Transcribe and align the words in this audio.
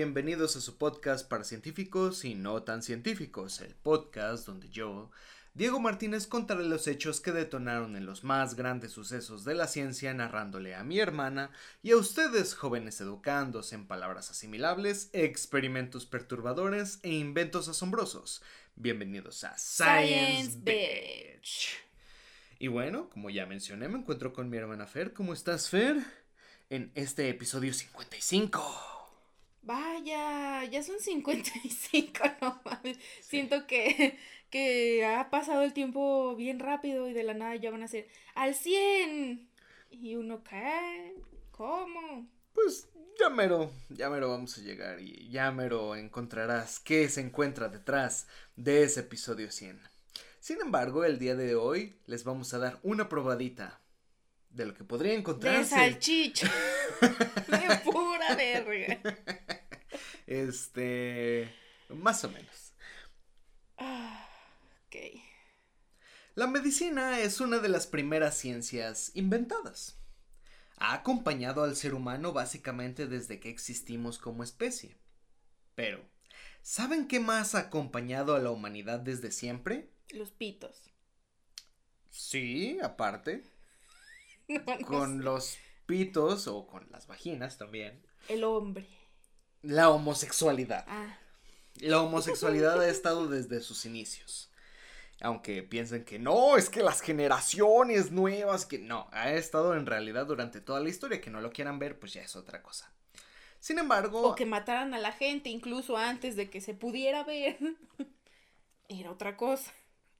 bienvenidos 0.00 0.56
a 0.56 0.62
su 0.62 0.78
podcast 0.78 1.28
para 1.28 1.44
científicos 1.44 2.24
y 2.24 2.34
no 2.34 2.62
tan 2.62 2.82
científicos, 2.82 3.60
el 3.60 3.74
podcast 3.74 4.46
donde 4.46 4.70
yo, 4.70 5.10
Diego 5.52 5.78
Martínez, 5.78 6.26
contaré 6.26 6.64
los 6.64 6.86
hechos 6.86 7.20
que 7.20 7.32
detonaron 7.32 7.94
en 7.96 8.06
los 8.06 8.24
más 8.24 8.54
grandes 8.54 8.92
sucesos 8.92 9.44
de 9.44 9.54
la 9.54 9.66
ciencia, 9.66 10.14
narrándole 10.14 10.74
a 10.74 10.84
mi 10.84 11.00
hermana 11.00 11.50
y 11.82 11.90
a 11.90 11.98
ustedes, 11.98 12.54
jóvenes 12.54 12.98
educandos, 13.02 13.74
en 13.74 13.86
palabras 13.86 14.30
asimilables, 14.30 15.10
experimentos 15.12 16.06
perturbadores 16.06 17.00
e 17.02 17.10
inventos 17.10 17.68
asombrosos. 17.68 18.40
Bienvenidos 18.76 19.44
a 19.44 19.58
Science, 19.58 20.60
Bitch. 20.62 21.76
Y 22.58 22.68
bueno, 22.68 23.10
como 23.10 23.28
ya 23.28 23.44
mencioné, 23.44 23.86
me 23.90 23.98
encuentro 23.98 24.32
con 24.32 24.48
mi 24.48 24.56
hermana 24.56 24.86
Fer. 24.86 25.12
¿Cómo 25.12 25.34
estás, 25.34 25.68
Fer? 25.68 25.98
En 26.70 26.90
este 26.94 27.28
episodio 27.28 27.74
55. 27.74 28.99
Vaya, 29.62 30.64
ya 30.64 30.82
son 30.82 30.98
55, 30.98 32.22
no 32.40 32.60
mames. 32.64 32.98
Siento 33.20 33.66
que, 33.66 34.18
que 34.50 35.04
ha 35.04 35.30
pasado 35.30 35.62
el 35.62 35.72
tiempo 35.72 36.34
bien 36.36 36.58
rápido 36.58 37.08
y 37.08 37.12
de 37.12 37.22
la 37.22 37.34
nada 37.34 37.56
ya 37.56 37.70
van 37.70 37.82
a 37.82 37.88
ser 37.88 38.08
al 38.34 38.54
100. 38.54 39.48
Y 39.90 40.16
uno 40.16 40.42
cae. 40.42 41.14
¿Cómo? 41.50 42.26
Pues 42.54 42.88
ya 43.18 43.28
mero, 43.28 43.70
ya 43.90 44.08
mero 44.08 44.30
vamos 44.30 44.56
a 44.56 44.62
llegar 44.62 45.00
y 45.00 45.28
ya 45.30 45.50
mero 45.50 45.94
encontrarás 45.94 46.80
qué 46.80 47.08
se 47.08 47.20
encuentra 47.20 47.68
detrás 47.68 48.26
de 48.56 48.82
ese 48.82 49.00
episodio 49.00 49.50
100. 49.50 49.80
Sin 50.40 50.60
embargo, 50.60 51.04
el 51.04 51.18
día 51.18 51.36
de 51.36 51.54
hoy 51.54 51.98
les 52.06 52.24
vamos 52.24 52.54
a 52.54 52.58
dar 52.58 52.78
una 52.82 53.10
probadita 53.10 53.80
de 54.48 54.66
lo 54.66 54.74
que 54.74 54.84
podría 54.84 55.14
encontrarse. 55.14 55.74
De 55.74 55.82
salchicha. 55.92 56.50
de 57.00 57.76
pura 57.84 58.34
verga. 58.34 59.00
Este. 60.30 61.52
Más 61.88 62.22
o 62.22 62.30
menos. 62.30 62.72
Ah, 63.76 64.28
ok. 64.86 65.20
La 66.36 66.46
medicina 66.46 67.18
es 67.18 67.40
una 67.40 67.58
de 67.58 67.68
las 67.68 67.88
primeras 67.88 68.38
ciencias 68.38 69.10
inventadas. 69.14 69.98
Ha 70.76 70.94
acompañado 70.94 71.64
al 71.64 71.74
ser 71.74 71.94
humano 71.94 72.32
básicamente 72.32 73.08
desde 73.08 73.40
que 73.40 73.50
existimos 73.50 74.18
como 74.18 74.44
especie. 74.44 74.96
Pero, 75.74 76.08
¿saben 76.62 77.08
qué 77.08 77.18
más 77.18 77.56
ha 77.56 77.62
acompañado 77.62 78.36
a 78.36 78.38
la 78.38 78.52
humanidad 78.52 79.00
desde 79.00 79.32
siempre? 79.32 79.90
Los 80.10 80.30
pitos. 80.30 80.92
Sí, 82.08 82.78
aparte. 82.84 83.42
con 84.86 85.24
los 85.24 85.58
pitos 85.86 86.46
o 86.46 86.68
con 86.68 86.88
las 86.92 87.08
vaginas 87.08 87.58
también. 87.58 88.00
El 88.28 88.44
hombre. 88.44 89.00
La 89.62 89.90
homosexualidad. 89.90 90.84
Ah. 90.88 91.18
La 91.76 92.00
homosexualidad 92.00 92.80
ha 92.80 92.88
estado 92.88 93.28
desde 93.28 93.60
sus 93.60 93.84
inicios. 93.84 94.50
Aunque 95.20 95.62
piensen 95.62 96.04
que 96.04 96.18
no, 96.18 96.56
es 96.56 96.70
que 96.70 96.82
las 96.82 97.02
generaciones 97.02 98.10
nuevas, 98.10 98.64
que 98.64 98.78
no, 98.78 99.08
ha 99.12 99.32
estado 99.32 99.74
en 99.74 99.84
realidad 99.84 100.26
durante 100.26 100.62
toda 100.62 100.80
la 100.80 100.88
historia, 100.88 101.20
que 101.20 101.30
no 101.30 101.42
lo 101.42 101.52
quieran 101.52 101.78
ver, 101.78 101.98
pues 101.98 102.14
ya 102.14 102.22
es 102.22 102.36
otra 102.36 102.62
cosa. 102.62 102.90
Sin 103.58 103.78
embargo... 103.78 104.22
O 104.22 104.34
que 104.34 104.46
mataran 104.46 104.94
a 104.94 104.98
la 104.98 105.12
gente 105.12 105.50
incluso 105.50 105.98
antes 105.98 106.36
de 106.36 106.48
que 106.48 106.62
se 106.62 106.72
pudiera 106.72 107.22
ver. 107.24 107.58
Era 108.88 109.10
otra 109.10 109.36
cosa. 109.36 109.72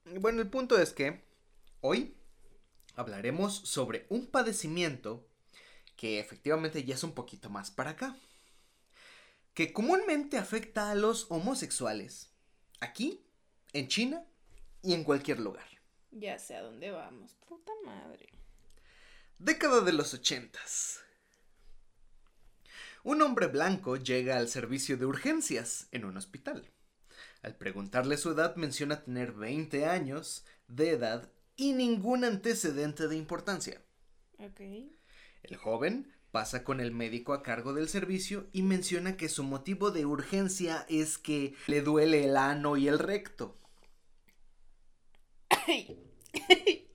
Bueno, 0.04 0.42
el 0.42 0.50
punto 0.50 0.78
es 0.78 0.92
que 0.92 1.24
hoy 1.80 2.14
hablaremos 2.94 3.54
sobre 3.56 4.04
un 4.10 4.26
padecimiento 4.26 5.26
que 5.96 6.20
efectivamente 6.20 6.84
ya 6.84 6.94
es 6.94 7.04
un 7.04 7.12
poquito 7.12 7.48
más 7.48 7.70
para 7.70 7.90
acá 7.90 8.16
que 9.60 9.74
comúnmente 9.74 10.38
afecta 10.38 10.90
a 10.90 10.94
los 10.94 11.26
homosexuales, 11.30 12.30
aquí, 12.80 13.22
en 13.74 13.88
China 13.88 14.24
y 14.82 14.94
en 14.94 15.04
cualquier 15.04 15.38
lugar. 15.38 15.66
Ya 16.12 16.38
sé 16.38 16.56
a 16.56 16.62
dónde 16.62 16.90
vamos, 16.90 17.34
puta 17.46 17.70
madre. 17.84 18.32
Década 19.38 19.82
de 19.82 19.92
los 19.92 20.14
ochentas. 20.14 21.00
Un 23.04 23.20
hombre 23.20 23.48
blanco 23.48 23.98
llega 23.98 24.38
al 24.38 24.48
servicio 24.48 24.96
de 24.96 25.04
urgencias 25.04 25.88
en 25.92 26.06
un 26.06 26.16
hospital. 26.16 26.66
Al 27.42 27.54
preguntarle 27.54 28.16
su 28.16 28.30
edad 28.30 28.56
menciona 28.56 29.04
tener 29.04 29.32
20 29.32 29.84
años 29.84 30.42
de 30.68 30.92
edad 30.92 31.30
y 31.56 31.74
ningún 31.74 32.24
antecedente 32.24 33.08
de 33.08 33.16
importancia. 33.18 33.82
Ok. 34.38 34.60
El 35.42 35.56
joven 35.58 36.10
pasa 36.30 36.64
con 36.64 36.80
el 36.80 36.92
médico 36.92 37.32
a 37.32 37.42
cargo 37.42 37.72
del 37.72 37.88
servicio 37.88 38.48
y 38.52 38.62
menciona 38.62 39.16
que 39.16 39.28
su 39.28 39.44
motivo 39.44 39.90
de 39.90 40.06
urgencia 40.06 40.86
es 40.88 41.18
que 41.18 41.54
le 41.66 41.82
duele 41.82 42.24
el 42.24 42.36
ano 42.36 42.76
y 42.76 42.88
el 42.88 42.98
recto. 42.98 43.58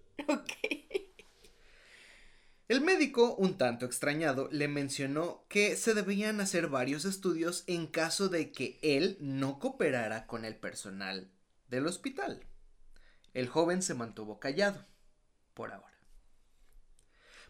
El 2.68 2.82
médico, 2.82 3.36
un 3.36 3.60
tanto 3.60 3.86
extrañado, 3.86 4.50
le 4.52 4.68
mencionó 4.68 5.46
que 5.50 5.76
se 5.76 5.94
debían 5.94 6.42
hacer 6.42 6.68
varios 6.68 7.06
estudios 7.06 7.64
en 7.68 7.86
caso 7.86 8.28
de 8.28 8.52
que 8.52 8.80
él 8.82 9.18
no 9.20 9.60
cooperara 9.60 10.26
con 10.26 10.46
el 10.46 10.56
personal 10.56 11.32
del 11.68 11.86
hospital. 11.86 12.44
El 13.36 13.50
joven 13.50 13.84
se 13.84 13.94
mantuvo 13.94 14.40
callado, 14.40 14.84
por 15.54 15.74
ahora. 15.74 15.94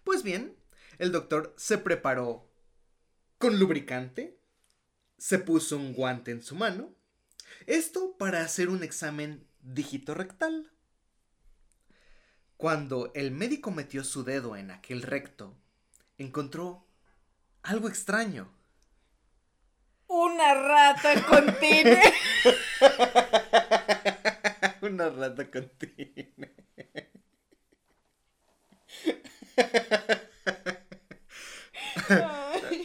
Pues 0.04 0.22
bien, 0.22 0.58
el 0.98 1.12
doctor 1.12 1.54
se 1.58 1.78
preparó 1.78 2.52
con 3.38 3.60
lubricante, 3.60 4.40
se 5.18 5.40
puso 5.40 5.78
un 5.78 5.94
guante 5.94 6.32
en 6.32 6.42
su 6.42 6.56
mano, 6.56 6.94
esto 7.68 8.18
para 8.18 8.42
hacer 8.42 8.70
un 8.70 8.84
examen 8.84 9.48
dígito 9.62 10.14
rectal. 10.14 10.72
Cuando 12.58 13.12
el 13.16 13.32
médico 13.32 13.72
metió 13.72 14.04
su 14.04 14.24
dedo 14.24 14.56
en 14.56 14.72
aquel 14.72 15.02
recto, 15.02 15.58
encontró 16.18 16.88
algo 17.64 17.90
extraño. 17.90 18.52
Una 20.08 20.54
rata 20.54 21.26
continua. 21.26 22.00
Una 24.82 25.10
rata 25.10 25.50
continua. 25.50 26.48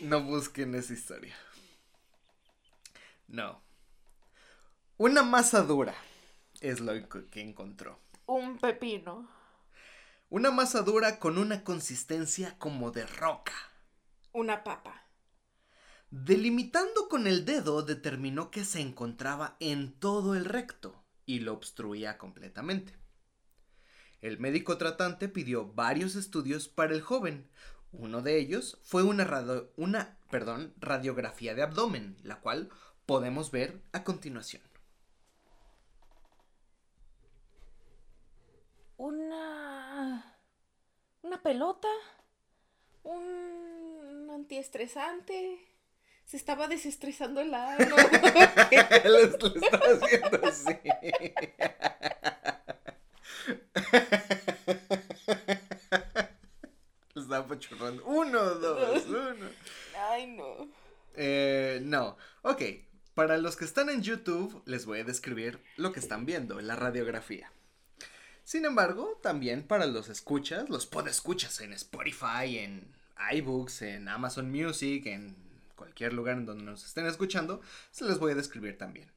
No 0.03 0.23
busquen 0.23 0.75
esa 0.75 0.93
historia. 0.93 1.35
No. 3.29 3.63
Una 4.97 5.23
masa 5.23 5.63
dura 5.63 5.95
es 6.61 6.81
lo 6.81 6.93
que 7.31 7.41
encontró. 7.41 8.01
Un 8.27 8.59
pepino. 8.59 9.29
Una 10.29 10.51
masa 10.51 10.83
dura 10.83 11.19
con 11.19 11.39
una 11.39 11.65
consistencia 11.65 12.57
como 12.59 12.91
de 12.91 13.07
roca. 13.07 13.55
Una 14.33 14.63
papa. 14.63 15.07
Delimitando 16.11 17.09
con 17.09 17.27
el 17.27 17.45
dedo 17.45 17.83
determinó 17.83 18.51
que 18.51 18.65
se 18.65 18.81
encontraba 18.81 19.57
en 19.61 19.93
todo 19.99 20.35
el 20.35 20.45
recto 20.45 21.05
y 21.25 21.41
lo 21.41 21.53
obstruía 21.53 22.19
completamente. 22.19 22.95
El 24.21 24.39
médico 24.39 24.77
tratante 24.77 25.29
pidió 25.29 25.73
varios 25.73 26.15
estudios 26.15 26.69
para 26.69 26.95
el 26.95 27.01
joven, 27.01 27.49
uno 27.93 28.23
de 28.23 28.39
ellos 28.39 28.79
fue 28.83 29.03
una, 29.03 29.27
una 29.77 30.17
perdón, 30.31 30.75
radiografía 30.79 31.55
de 31.55 31.63
abdomen, 31.63 32.17
la 32.23 32.41
cual 32.41 32.71
podemos 33.07 33.51
ver 33.51 33.81
a 33.93 34.05
continuación. 34.05 34.63
Una... 38.97 40.37
una 41.23 41.43
pelota, 41.43 41.89
un 43.03 44.29
antiestresante. 44.31 45.67
Se 46.25 46.37
estaba 46.37 46.69
desestresando 46.69 47.41
el 47.41 47.53
ano. 47.53 47.97
lo, 49.05 49.19
estaba 49.19 49.87
haciendo 49.87 50.47
así. 50.47 50.79
Uno, 58.05 58.55
dos, 58.55 59.07
uno. 59.09 59.47
Ay, 60.11 60.27
no. 60.27 60.69
Eh, 61.15 61.81
no. 61.83 62.17
Ok. 62.43 62.63
Para 63.15 63.39
los 63.39 63.57
que 63.57 63.65
están 63.65 63.91
en 63.91 64.03
YouTube, 64.03 64.63
les 64.67 64.87
voy 64.87 65.01
a 65.01 65.05
describir 65.05 65.61
lo 65.77 65.93
que 65.93 66.01
están 66.01 66.25
viendo, 66.25 66.61
la 66.61 66.77
radiografía. 66.77 67.53
Sin 68.45 68.65
embargo, 68.65 69.19
también 69.23 69.63
para 69.63 69.87
los 69.87 70.09
escuchas, 70.09 70.69
los 70.69 70.87
podescuchas 70.87 71.61
en 71.61 71.73
Spotify, 71.73 72.59
en 72.59 72.95
iBooks, 73.33 73.83
en 73.83 74.09
Amazon 74.09 74.51
Music, 74.51 75.07
en 75.07 75.37
cualquier 75.77 76.13
lugar 76.13 76.37
en 76.37 76.47
donde 76.47 76.65
nos 76.65 76.85
estén 76.85 77.07
escuchando, 77.07 77.61
se 77.91 78.05
les 78.05 78.19
voy 78.19 78.33
a 78.33 78.37
describir 78.37 78.79
también. 78.79 79.11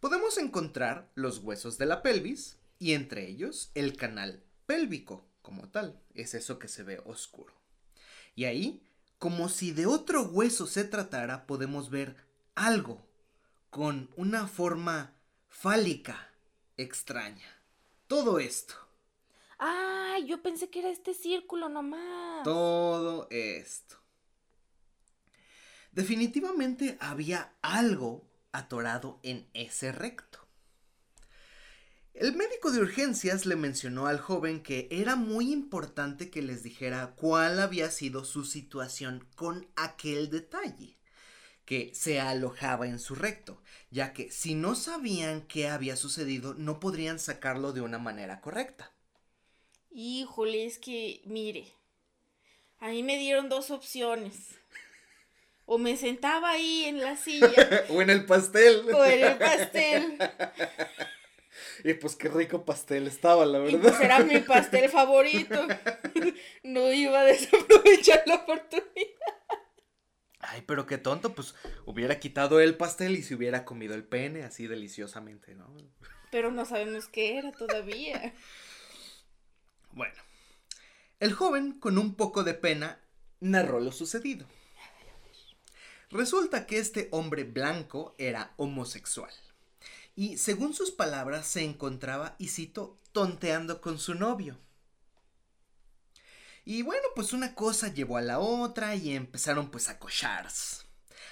Podemos 0.00 0.38
encontrar 0.38 1.08
los 1.14 1.38
huesos 1.38 1.78
de 1.78 1.86
la 1.86 2.02
pelvis 2.02 2.56
y 2.78 2.92
entre 2.92 3.28
ellos 3.28 3.70
el 3.74 3.96
canal 3.96 4.42
pélvico 4.66 5.24
como 5.44 5.68
tal, 5.68 6.00
es 6.14 6.32
eso 6.32 6.58
que 6.58 6.68
se 6.68 6.82
ve 6.82 7.02
oscuro. 7.04 7.52
Y 8.34 8.46
ahí, 8.46 8.82
como 9.18 9.50
si 9.50 9.72
de 9.72 9.84
otro 9.84 10.22
hueso 10.22 10.66
se 10.66 10.84
tratara, 10.84 11.46
podemos 11.46 11.90
ver 11.90 12.16
algo 12.54 13.06
con 13.68 14.10
una 14.16 14.48
forma 14.48 15.12
fálica 15.48 16.32
extraña. 16.78 17.46
Todo 18.06 18.38
esto. 18.38 18.74
Ah, 19.58 20.16
yo 20.26 20.42
pensé 20.42 20.70
que 20.70 20.78
era 20.78 20.88
este 20.88 21.12
círculo 21.12 21.68
nomás. 21.68 22.42
Todo 22.42 23.28
esto. 23.30 23.96
Definitivamente 25.92 26.96
había 27.00 27.54
algo 27.60 28.26
atorado 28.50 29.20
en 29.22 29.46
ese 29.52 29.92
recto. 29.92 30.43
El 32.14 32.36
médico 32.36 32.70
de 32.70 32.80
urgencias 32.80 33.44
le 33.44 33.56
mencionó 33.56 34.06
al 34.06 34.20
joven 34.20 34.62
que 34.62 34.86
era 34.92 35.16
muy 35.16 35.52
importante 35.52 36.30
que 36.30 36.42
les 36.42 36.62
dijera 36.62 37.12
cuál 37.16 37.58
había 37.58 37.90
sido 37.90 38.24
su 38.24 38.44
situación 38.44 39.26
con 39.34 39.68
aquel 39.74 40.30
detalle 40.30 40.96
que 41.64 41.92
se 41.92 42.20
alojaba 42.20 42.86
en 42.86 43.00
su 43.00 43.16
recto, 43.16 43.60
ya 43.90 44.12
que 44.12 44.30
si 44.30 44.54
no 44.54 44.76
sabían 44.76 45.42
qué 45.48 45.66
había 45.66 45.96
sucedido 45.96 46.54
no 46.54 46.78
podrían 46.78 47.18
sacarlo 47.18 47.72
de 47.72 47.80
una 47.80 47.98
manera 47.98 48.40
correcta. 48.40 48.92
Híjole, 49.90 50.66
es 50.66 50.78
que, 50.78 51.20
mire, 51.24 51.72
a 52.78 52.90
mí 52.90 53.02
me 53.02 53.18
dieron 53.18 53.48
dos 53.48 53.72
opciones. 53.72 54.36
O 55.66 55.78
me 55.78 55.96
sentaba 55.96 56.50
ahí 56.50 56.84
en 56.84 57.00
la 57.00 57.16
silla. 57.16 57.86
o 57.88 58.02
en 58.02 58.10
el 58.10 58.24
pastel. 58.24 58.84
O 58.94 59.04
en 59.04 59.24
el 59.24 59.38
pastel. 59.38 60.18
Y 61.84 61.94
pues 61.94 62.16
qué 62.16 62.28
rico 62.28 62.64
pastel 62.64 63.06
estaba, 63.06 63.44
la 63.46 63.58
verdad. 63.58 63.78
Y 63.78 63.82
pues 63.82 64.00
era 64.00 64.20
mi 64.20 64.40
pastel 64.40 64.88
favorito. 64.88 65.66
no 66.62 66.92
iba 66.92 67.20
a 67.20 67.24
desaprovechar 67.24 68.22
la 68.26 68.36
oportunidad. 68.36 69.14
Ay, 70.40 70.62
pero 70.66 70.86
qué 70.86 70.98
tonto, 70.98 71.34
pues 71.34 71.54
hubiera 71.86 72.18
quitado 72.18 72.60
el 72.60 72.76
pastel 72.76 73.16
y 73.16 73.22
se 73.22 73.34
hubiera 73.34 73.64
comido 73.64 73.94
el 73.94 74.04
pene 74.04 74.42
así 74.42 74.66
deliciosamente, 74.66 75.54
¿no? 75.54 75.74
Pero 76.30 76.50
no 76.50 76.64
sabemos 76.64 77.08
qué 77.08 77.38
era 77.38 77.52
todavía. 77.52 78.34
Bueno, 79.92 80.14
el 81.20 81.32
joven, 81.32 81.78
con 81.78 81.96
un 81.96 82.16
poco 82.16 82.44
de 82.44 82.54
pena, 82.54 83.00
narró 83.40 83.80
lo 83.80 83.92
sucedido. 83.92 84.46
Resulta 86.10 86.66
que 86.66 86.78
este 86.78 87.08
hombre 87.12 87.44
blanco 87.44 88.14
era 88.18 88.52
homosexual. 88.56 89.32
Y 90.16 90.38
según 90.38 90.74
sus 90.74 90.90
palabras 90.90 91.46
se 91.46 91.64
encontraba, 91.64 92.36
y 92.38 92.48
cito, 92.48 92.96
tonteando 93.12 93.80
con 93.80 93.98
su 93.98 94.14
novio. 94.14 94.58
Y 96.64 96.82
bueno, 96.82 97.02
pues 97.14 97.32
una 97.32 97.54
cosa 97.54 97.92
llevó 97.92 98.16
a 98.16 98.22
la 98.22 98.38
otra 98.38 98.94
y 98.94 99.14
empezaron 99.14 99.70
pues 99.70 99.88
a 99.88 99.98
cocharse. 99.98 100.84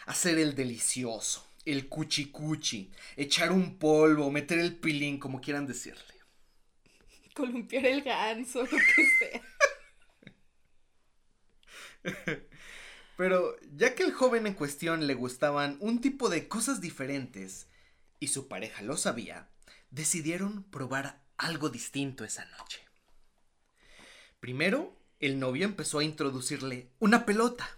A 0.07 0.11
hacer 0.11 0.39
el 0.39 0.55
delicioso, 0.55 1.47
el 1.65 1.89
cuchi 1.89 2.27
cuchi, 2.27 2.91
echar 3.17 3.53
un 3.53 3.79
polvo, 3.79 4.31
meter 4.31 4.59
el 4.59 4.77
pilín, 4.77 5.19
como 5.19 5.41
quieran 5.41 5.67
decirle. 5.67 6.03
Columpiar 7.35 7.87
el 7.87 8.03
ganso, 8.03 8.63
lo 8.63 8.69
que 8.69 9.07
sea. 9.19 9.43
Pero 13.17 13.57
ya 13.77 13.95
que 13.95 14.03
el 14.03 14.13
joven 14.13 14.47
en 14.47 14.55
cuestión 14.55 15.07
le 15.07 15.15
gustaban 15.15 15.77
un 15.81 16.01
tipo 16.01 16.29
de 16.29 16.49
cosas 16.49 16.81
diferentes 16.81 17.69
y 18.23 18.29
su 18.29 18.47
pareja 18.47 18.83
lo 18.83 18.97
sabía, 18.97 19.49
decidieron 19.91 20.63
probar 20.63 21.25
algo 21.39 21.71
distinto 21.71 22.23
esa 22.25 22.45
noche. 22.57 22.87
Primero, 24.39 24.97
el 25.19 25.41
novio 25.41 25.65
empezó 25.65 25.99
a 25.99 26.05
introducirle 26.05 26.93
una 27.01 27.27
pelota. 27.27 27.69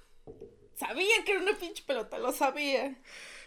Sabía 0.77 1.25
que 1.25 1.33
era 1.33 1.41
una 1.41 1.59
pinche 1.59 1.83
pelota, 1.87 2.19
lo 2.19 2.31
sabía. 2.31 3.01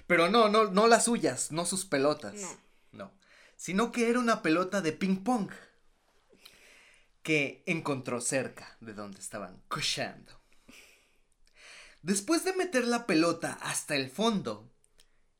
Pero 0.07 0.31
no, 0.31 0.49
no, 0.49 0.71
no 0.71 0.88
las 0.88 1.05
suyas, 1.05 1.51
no 1.51 1.67
sus 1.67 1.85
pelotas. 1.85 2.33
No. 2.33 2.57
No. 2.94 3.11
Sino 3.57 3.91
que 3.91 4.09
era 4.09 4.17
una 4.17 4.41
pelota 4.41 4.81
de 4.81 4.91
ping 4.91 5.17
pong. 5.17 5.51
Que 7.21 7.61
encontró 7.67 8.21
cerca 8.21 8.75
de 8.79 8.95
donde 8.95 9.19
estaban 9.19 9.61
cochando. 9.67 10.33
Después 12.01 12.43
de 12.43 12.53
meter 12.53 12.88
la 12.88 13.05
pelota 13.05 13.53
hasta 13.61 13.95
el 13.95 14.09
fondo 14.09 14.71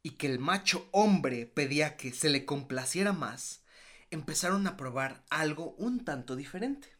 y 0.08 0.12
que 0.12 0.28
el 0.28 0.40
macho 0.40 0.88
hombre 0.94 1.46
pedía 1.46 1.98
que 1.98 2.14
se 2.14 2.30
le 2.30 2.46
complaciera 2.46 3.12
más, 3.12 3.66
empezaron 4.10 4.66
a 4.66 4.78
probar 4.78 5.26
algo 5.30 5.76
un 5.78 6.06
tanto 6.06 6.38
diferente. 6.38 6.96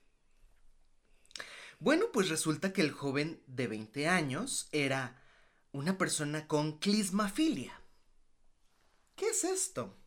Bueno, 1.80 2.08
pues 2.12 2.28
resulta 2.28 2.74
que 2.74 2.82
el 2.82 2.92
joven 2.92 3.42
de 3.48 3.68
20 3.68 4.10
años 4.10 4.68
era 4.74 5.24
una 5.72 5.98
persona 5.98 6.50
con 6.50 6.80
clismafilia. 6.80 7.82
¿Qué 9.16 9.30
es 9.30 9.46
esto? 9.46 9.98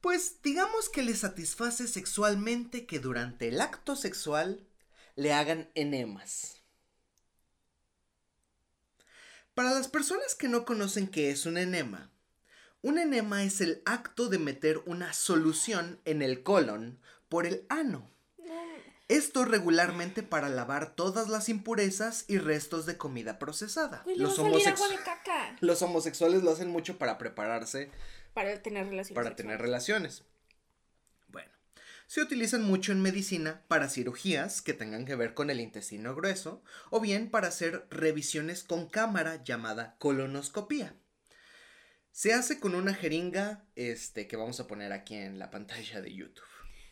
Pues 0.00 0.40
digamos 0.40 0.88
que 0.88 1.02
le 1.02 1.14
satisface 1.14 1.86
sexualmente 1.86 2.86
que 2.86 3.00
durante 3.00 3.48
el 3.48 3.60
acto 3.60 3.96
sexual 3.96 4.66
le 5.14 5.34
hagan 5.34 5.70
enemas. 5.74 6.62
Para 9.52 9.72
las 9.72 9.88
personas 9.88 10.34
que 10.34 10.48
no 10.48 10.64
conocen 10.64 11.06
qué 11.06 11.30
es 11.30 11.44
un 11.44 11.58
enema, 11.58 12.13
un 12.84 12.98
enema 12.98 13.42
es 13.44 13.62
el 13.62 13.82
acto 13.86 14.28
de 14.28 14.38
meter 14.38 14.82
una 14.84 15.14
solución 15.14 16.00
en 16.04 16.20
el 16.20 16.42
colon 16.42 16.98
por 17.28 17.46
el 17.46 17.64
ano. 17.70 18.10
Esto 19.08 19.44
regularmente 19.44 20.22
para 20.22 20.48
lavar 20.48 20.94
todas 20.94 21.28
las 21.28 21.48
impurezas 21.48 22.24
y 22.28 22.38
restos 22.38 22.86
de 22.86 22.96
comida 22.96 23.38
procesada. 23.38 24.04
los, 24.16 24.38
los 25.60 25.82
homosexuales 25.82 26.42
lo 26.42 26.50
hacen 26.50 26.70
mucho 26.70 26.98
para 26.98 27.18
prepararse. 27.18 27.90
Para 28.32 28.62
tener 28.62 28.86
relaciones. 28.86 29.24
Para 29.24 29.34
tener 29.34 29.60
relaciones 29.60 30.24
se 32.06 32.20
utilizan 32.20 32.62
mucho 32.62 32.92
en 32.92 33.00
medicina 33.00 33.62
para 33.66 33.88
cirugías 33.88 34.62
que 34.62 34.74
tengan 34.74 35.04
que 35.04 35.16
ver 35.16 35.34
con 35.34 35.50
el 35.50 35.60
intestino 35.60 36.14
grueso 36.14 36.62
o 36.90 37.00
bien 37.00 37.30
para 37.30 37.48
hacer 37.48 37.86
revisiones 37.90 38.62
con 38.62 38.88
cámara 38.88 39.42
llamada 39.42 39.96
colonoscopía. 39.98 40.94
Se 42.14 42.32
hace 42.32 42.60
con 42.60 42.76
una 42.76 42.94
jeringa 42.94 43.64
este, 43.74 44.28
que 44.28 44.36
vamos 44.36 44.60
a 44.60 44.68
poner 44.68 44.92
aquí 44.92 45.16
en 45.16 45.40
la 45.40 45.50
pantalla 45.50 46.00
de 46.00 46.14
YouTube. 46.14 46.44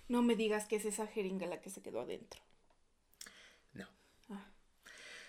No 0.08 0.20
me 0.20 0.34
digas 0.34 0.66
que 0.66 0.74
es 0.74 0.84
esa 0.84 1.06
jeringa 1.06 1.46
la 1.46 1.60
que 1.60 1.70
se 1.70 1.80
quedó 1.80 2.00
adentro. 2.00 2.42
No. 3.72 3.86
Ah. 4.30 4.50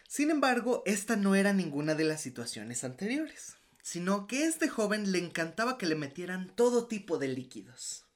Sin 0.08 0.32
embargo, 0.32 0.82
esta 0.88 1.16
no 1.16 1.36
era 1.36 1.54
ninguna 1.54 1.94
de 1.94 2.06
las 2.06 2.22
situaciones 2.22 2.84
anteriores, 2.84 3.56
sino 3.84 4.26
que 4.26 4.40
a 4.40 4.48
este 4.48 4.68
joven 4.68 5.12
le 5.12 5.20
encantaba 5.20 5.78
que 5.78 5.86
le 5.86 5.94
metieran 5.94 6.56
todo 6.56 6.88
tipo 6.88 7.20
de 7.20 7.28
líquidos. 7.28 8.08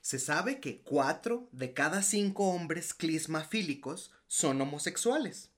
Se 0.00 0.18
sabe 0.18 0.58
que 0.58 0.82
cuatro 0.82 1.48
de 1.52 1.72
cada 1.72 2.02
cinco 2.02 2.48
hombres 2.48 2.94
clismafílicos 2.94 4.10
son 4.26 4.60
homosexuales. 4.60 5.53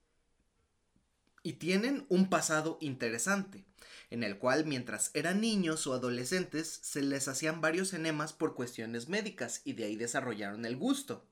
Y 1.47 1.53
tienen 1.53 2.07
un 2.09 2.29
pasado 2.29 2.77
interesante, 2.81 3.65
en 4.11 4.25
el 4.25 4.37
cual 4.37 4.67
mientras 4.67 5.13
eran 5.15 5.41
niños 5.41 5.87
o 5.87 5.93
adolescentes 5.93 6.81
se 6.83 7.03
les 7.03 7.29
hacían 7.29 7.61
varios 7.61 7.95
enemas 7.95 8.33
por 8.33 8.57
cuestiones 8.57 9.09
médicas 9.09 9.61
y 9.65 9.75
de 9.75 9.85
ahí 9.85 9.95
desarrollaron 9.95 10.67
el 10.67 10.77
gusto. 10.77 11.25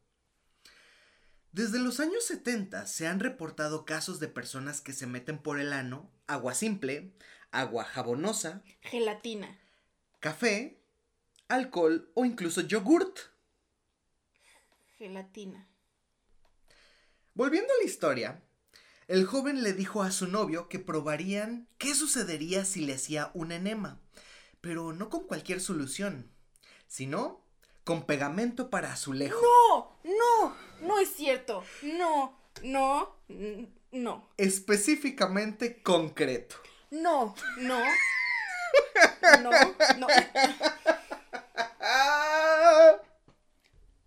Desde 1.50 1.80
los 1.80 1.99
años 1.99 2.25
70 2.26 2.87
se 2.87 3.09
han 3.09 3.18
reportado 3.18 3.85
casos 3.85 4.21
de 4.21 4.28
personas 4.28 4.80
que 4.80 4.92
se 4.92 5.09
meten 5.09 5.38
por 5.38 5.59
el 5.59 5.73
ano 5.73 6.09
agua 6.28 6.54
simple, 6.54 7.12
agua 7.50 7.83
jabonosa, 7.83 8.62
gelatina, 8.83 9.59
café, 10.21 10.78
alcohol 11.49 12.09
o 12.14 12.25
incluso 12.25 12.61
yogurt. 12.61 13.18
Gelatina. 14.97 15.66
Volviendo 17.35 17.73
a 17.73 17.78
la 17.78 17.85
historia, 17.85 18.44
el 19.08 19.26
joven 19.26 19.62
le 19.62 19.73
dijo 19.73 20.02
a 20.02 20.11
su 20.11 20.26
novio 20.26 20.68
que 20.68 20.78
probarían 20.78 21.68
qué 21.78 21.94
sucedería 21.94 22.64
si 22.64 22.87
le 22.87 22.94
hacía 22.94 23.30
un 23.34 23.52
enema, 23.52 24.00
pero 24.61 24.92
no 24.92 25.11
con 25.11 25.26
cualquier 25.26 25.61
solución, 25.61 26.30
sino 26.87 27.44
con 27.84 28.06
pegamento 28.06 28.70
para 28.70 28.92
azulejo. 28.92 29.40
No, 29.42 29.99
no, 30.04 30.56
no 30.80 30.99
es 30.99 31.14
cierto. 31.14 31.64
No, 31.82 32.38
no, 32.62 33.16
no. 33.92 34.30
Específicamente 34.38 35.82
concreto. 35.82 36.56
No, 36.90 37.34
no. 37.58 37.78
No, 39.42 39.50
no. 39.99 40.06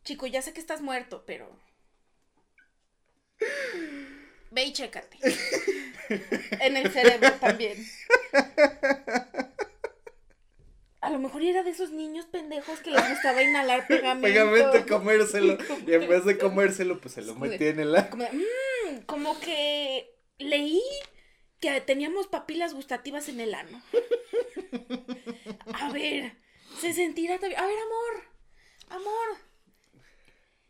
Chico, 0.04 0.26
ya 0.26 0.42
sé 0.42 0.54
que 0.54 0.60
estás 0.60 0.82
muerto, 0.82 1.24
pero. 1.28 1.48
Ve 4.52 4.66
y 4.66 4.74
chécate. 4.74 5.18
en 6.62 6.78
el 6.78 6.92
cerebro 6.92 7.32
también. 7.34 7.86
A 11.02 11.10
lo 11.10 11.20
mejor 11.20 11.42
era 11.42 11.64
de 11.64 11.70
esos 11.70 11.92
niños 11.92 12.26
pendejos 12.26 12.80
que 12.80 12.92
les 12.92 13.10
gustaba 13.10 13.42
inhalar 13.42 13.88
pegamento. 13.88 14.28
Pegamento 14.28 14.78
y 14.78 14.84
comérselo. 14.84 15.58
Y 15.88 15.94
en 15.94 16.10
vez 16.10 16.26
de 16.26 16.38
comérselo, 16.38 17.00
pues 17.00 17.14
se 17.14 17.22
lo 17.22 17.36
metía 17.36 17.70
en 17.70 17.80
el 17.80 17.92
mm, 17.92 19.02
como 19.06 19.40
que 19.40 20.14
leí 20.38 20.82
que 21.60 21.80
teníamos 21.82 22.28
papilas 22.28 22.74
gustativas 22.74 23.30
en 23.30 23.40
el 23.40 23.54
ano. 23.54 23.82
A 25.74 25.92
ver, 25.92 26.36
se 26.80 26.94
sentirá 26.94 27.40
también. 27.40 27.62
A 27.62 27.66
ver, 27.66 27.78
amor. 27.78 29.02
Amor. 29.02 29.47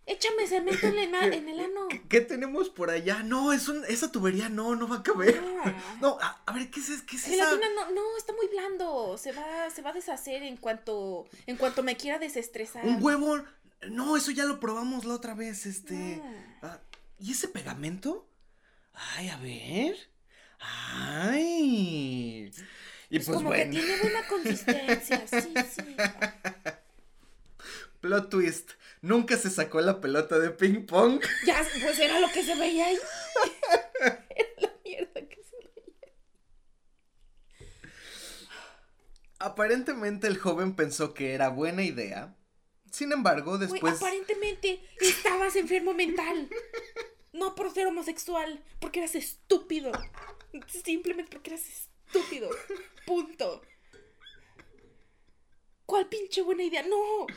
Échame 0.07 0.47
cemento 0.47 0.87
en, 0.87 1.13
en 1.13 1.49
el 1.49 1.59
ano. 1.59 1.89
¿Qué, 2.07 2.21
tenemos 2.21 2.69
por 2.69 2.89
allá? 2.89 3.23
No, 3.23 3.51
es 3.51 3.67
un, 3.67 3.83
esa 3.89 4.09
tubería 4.09 4.47
no, 4.47 4.73
no 4.77 4.87
va 4.87 4.97
a 4.97 5.03
caber. 5.03 5.43
No, 5.99 6.17
a, 6.45 6.53
ver, 6.53 6.71
¿qué 6.71 6.79
es, 6.79 7.01
qué 7.01 7.17
es 7.17 7.25
Gelatina 7.25 7.67
no, 7.75 7.91
no, 7.91 8.17
está 8.17 8.31
muy 8.31 8.47
blando. 8.47 9.17
Se 9.17 9.33
va, 9.33 9.69
se 9.69 9.81
va 9.81 9.89
a 9.89 9.93
deshacer 9.93 10.43
en 10.43 10.55
cuanto, 10.55 11.25
en 11.45 11.57
cuanto 11.57 11.83
me 11.83 11.97
quiera 11.97 12.19
desestresar. 12.19 12.85
Un 12.85 13.03
huevo. 13.03 13.43
No, 13.89 14.15
eso 14.15 14.31
ya 14.31 14.45
lo 14.45 14.61
probamos 14.61 15.03
la 15.03 15.13
otra 15.13 15.33
vez, 15.33 15.65
este. 15.65 16.21
Ah, 16.61 16.79
¿Y 17.19 17.33
ese 17.33 17.49
pegamento? 17.49 18.25
Ay, 18.93 19.27
a 19.27 19.37
ver. 19.37 19.97
Ay. 20.59 22.49
Y 23.09 23.19
pues, 23.19 23.25
pues 23.25 23.37
como 23.37 23.51
que 23.51 23.65
tiene 23.65 23.97
buena 24.01 24.25
consistencia, 24.27 25.27
sí, 25.27 25.53
sí. 25.69 25.95
Plot 27.99 28.29
twist. 28.29 28.71
Nunca 29.01 29.37
se 29.37 29.49
sacó 29.49 29.79
la 29.81 30.01
pelota 30.01 30.39
de 30.39 30.49
ping 30.51 30.85
pong. 30.85 31.21
Ya, 31.45 31.65
pues 31.81 31.99
era 31.99 32.19
lo 32.19 32.29
que 32.31 32.43
se 32.43 32.55
veía 32.55 32.87
ahí. 32.87 32.97
era 33.99 34.49
la 34.57 34.73
mierda 34.83 35.21
que 35.27 35.43
se 35.43 35.55
veía. 35.57 36.13
Aparentemente 39.39 40.27
el 40.27 40.37
joven 40.37 40.75
pensó 40.75 41.13
que 41.13 41.33
era 41.33 41.49
buena 41.49 41.83
idea. 41.83 42.35
Sin 42.91 43.11
embargo, 43.11 43.57
después. 43.57 43.95
aparentemente 43.95 44.81
estabas 44.99 45.55
enfermo 45.55 45.93
mental. 45.93 46.49
No 47.33 47.53
por 47.53 47.71
ser 47.71 47.85
homosexual, 47.87 48.63
porque 48.79 48.99
eras 48.99 49.13
estúpido. 49.13 49.91
Simplemente 50.67 51.31
porque 51.31 51.51
eras 51.51 51.67
estúpido. 51.67 52.49
Punto. 53.05 53.61
¿Cuál 55.85 56.07
pinche 56.09 56.41
buena 56.41 56.63
idea? 56.63 56.83
No. 56.83 57.27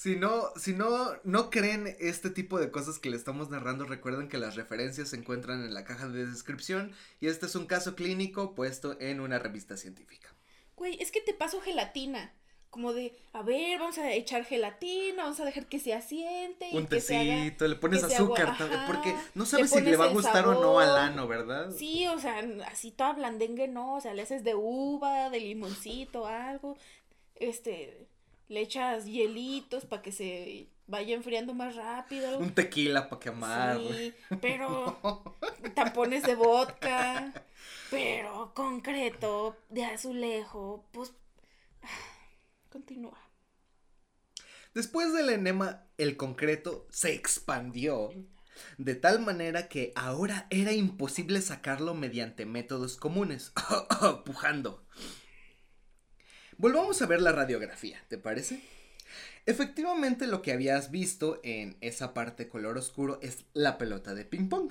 Si 0.00 0.16
no, 0.16 0.50
si 0.56 0.72
no, 0.72 1.12
no 1.24 1.50
creen 1.50 1.94
este 2.00 2.30
tipo 2.30 2.58
de 2.58 2.70
cosas 2.70 2.98
que 2.98 3.10
le 3.10 3.18
estamos 3.18 3.50
narrando, 3.50 3.84
recuerden 3.84 4.30
que 4.30 4.38
las 4.38 4.54
referencias 4.54 5.10
se 5.10 5.16
encuentran 5.16 5.62
en 5.62 5.74
la 5.74 5.84
caja 5.84 6.08
de 6.08 6.24
descripción 6.24 6.92
y 7.20 7.26
este 7.26 7.44
es 7.44 7.54
un 7.54 7.66
caso 7.66 7.96
clínico 7.96 8.54
puesto 8.54 8.98
en 8.98 9.20
una 9.20 9.38
revista 9.38 9.76
científica. 9.76 10.34
Güey, 10.74 10.96
es 11.02 11.10
que 11.10 11.20
te 11.20 11.34
paso 11.34 11.60
gelatina. 11.60 12.32
Como 12.70 12.94
de, 12.94 13.14
a 13.34 13.42
ver, 13.42 13.78
vamos 13.78 13.98
a 13.98 14.10
echar 14.14 14.46
gelatina, 14.46 15.24
vamos 15.24 15.38
a 15.40 15.44
dejar 15.44 15.66
que 15.66 15.78
se 15.78 15.92
asiente. 15.92 16.70
un 16.72 16.86
tecito, 16.86 17.68
le 17.68 17.76
pones 17.76 18.02
azúcar, 18.02 18.56
porque 18.86 19.14
no 19.34 19.44
sabes 19.44 19.68
si 19.68 19.82
le 19.82 19.98
va 19.98 20.06
a 20.06 20.12
gustar 20.14 20.48
o 20.48 20.62
no 20.62 20.78
al 20.78 20.96
ano, 20.96 21.28
¿verdad? 21.28 21.72
Sí, 21.76 22.06
o 22.06 22.18
sea, 22.18 22.42
así 22.68 22.90
toda 22.90 23.12
blandengue 23.12 23.68
no, 23.68 23.96
o 23.96 24.00
sea, 24.00 24.14
le 24.14 24.22
haces 24.22 24.44
de 24.44 24.54
uva, 24.54 25.28
de 25.28 25.40
limoncito, 25.40 26.26
algo. 26.26 26.78
Este, 27.34 28.08
le 28.50 28.60
echas 28.60 29.06
hielitos 29.06 29.86
para 29.86 30.02
que 30.02 30.10
se 30.10 30.68
vaya 30.88 31.14
enfriando 31.14 31.54
más 31.54 31.76
rápido. 31.76 32.36
Un 32.38 32.52
tequila 32.52 33.08
para 33.08 33.20
quemar. 33.20 33.78
Sí, 33.78 34.12
pero 34.40 35.00
tampones 35.74 36.24
de 36.24 36.34
vodka, 36.34 37.32
pero 37.90 38.52
concreto, 38.52 39.56
de 39.68 39.84
azulejo, 39.84 40.84
pues 40.90 41.12
continúa. 42.68 43.18
Después 44.74 45.12
del 45.12 45.30
enema, 45.30 45.84
el 45.96 46.16
concreto 46.16 46.88
se 46.90 47.14
expandió 47.14 48.10
de 48.78 48.96
tal 48.96 49.20
manera 49.20 49.68
que 49.68 49.92
ahora 49.94 50.48
era 50.50 50.72
imposible 50.72 51.40
sacarlo 51.40 51.94
mediante 51.94 52.46
métodos 52.46 52.96
comunes, 52.96 53.52
pujando. 54.24 54.84
Volvamos 56.60 57.00
a 57.00 57.06
ver 57.06 57.22
la 57.22 57.32
radiografía, 57.32 58.04
¿te 58.08 58.18
parece? 58.18 58.60
Efectivamente 59.46 60.26
lo 60.26 60.42
que 60.42 60.52
habías 60.52 60.90
visto 60.90 61.40
en 61.42 61.78
esa 61.80 62.12
parte 62.12 62.50
color 62.50 62.76
oscuro 62.76 63.18
es 63.22 63.46
la 63.54 63.78
pelota 63.78 64.12
de 64.12 64.26
ping 64.26 64.50
pong. 64.50 64.70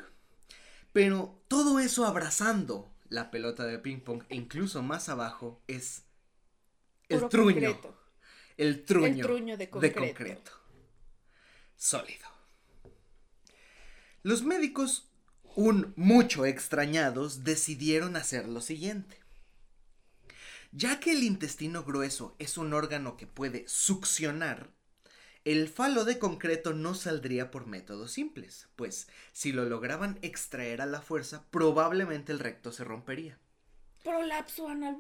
Pero 0.94 1.42
todo 1.48 1.80
eso 1.80 2.06
abrazando 2.06 2.94
la 3.10 3.32
pelota 3.32 3.66
de 3.66 3.80
ping 3.80 4.02
pong 4.02 4.22
e 4.30 4.36
incluso 4.36 4.84
más 4.84 5.10
abajo 5.10 5.64
es 5.66 6.04
el 7.08 7.28
truño. 7.28 7.80
El 8.56 8.86
truño, 8.86 9.58
de, 9.58 9.72
concreto. 9.72 9.80
de 9.80 10.08
concreto. 10.10 10.52
Sólido. 11.76 12.28
Los 14.22 14.44
médicos, 14.44 15.10
un 15.56 15.92
mucho 15.96 16.46
extrañados, 16.46 17.44
decidieron 17.44 18.16
hacer 18.16 18.48
lo 18.48 18.62
siguiente. 18.62 19.18
Ya 20.72 21.00
que 21.00 21.14
el 21.14 21.24
intestino 21.24 21.84
grueso 21.84 22.36
es 22.40 22.58
un 22.58 22.74
órgano 22.74 23.18
que 23.18 23.26
puede 23.26 23.68
succionar, 23.68 24.70
el 25.46 25.70
falo 25.70 26.04
de 26.04 26.20
concreto 26.20 26.74
no 26.74 26.94
saldría 26.94 27.50
por 27.50 27.66
métodos 27.66 28.12
simples, 28.12 28.68
pues 28.76 29.08
si 29.32 29.52
lo 29.52 29.66
lograban 29.66 30.20
extraer 30.22 30.82
a 30.82 30.86
la 30.86 31.02
fuerza, 31.02 31.46
probablemente 31.50 32.34
el 32.34 32.40
recto 32.40 32.72
se 32.72 32.84
rompería. 32.84 33.40
Prolapso 34.04 34.68
anal. 34.68 34.98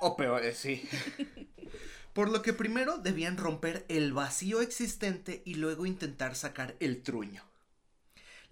O 0.00 0.16
peor, 0.16 0.44
eh, 0.44 0.54
sí. 0.54 0.88
por 2.14 2.30
lo 2.30 2.40
que 2.40 2.52
primero 2.52 2.98
debían 2.98 3.36
romper 3.36 3.84
el 3.88 4.12
vacío 4.12 4.60
existente 4.60 5.42
y 5.44 5.56
luego 5.56 5.86
intentar 5.86 6.36
sacar 6.36 6.76
el 6.78 7.02
truño. 7.02 7.42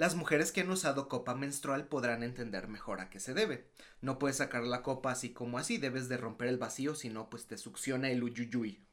Las 0.03 0.17
mujeres 0.17 0.51
que 0.51 0.63
han 0.63 0.71
usado 0.73 1.09
copa 1.09 1.37
menstrual 1.37 1.87
podrán 1.87 2.25
entender 2.25 2.67
mejor 2.67 3.01
a 3.01 3.09
qué 3.09 3.21
se 3.21 3.35
debe. 3.35 3.69
No 4.01 4.19
puedes 4.19 4.39
sacar 4.39 4.65
la 4.65 4.83
copa 4.83 5.13
así 5.13 5.33
como 5.33 5.59
así, 5.59 5.79
debes 5.79 6.09
de 6.09 6.17
romper 6.17 6.49
el 6.49 6.59
vacío, 6.59 6.97
si 6.97 7.09
no, 7.09 7.31
pues 7.31 7.47
te 7.47 7.57
succiona 7.57 8.11
el 8.11 8.25
uyuyuy. 8.25 8.85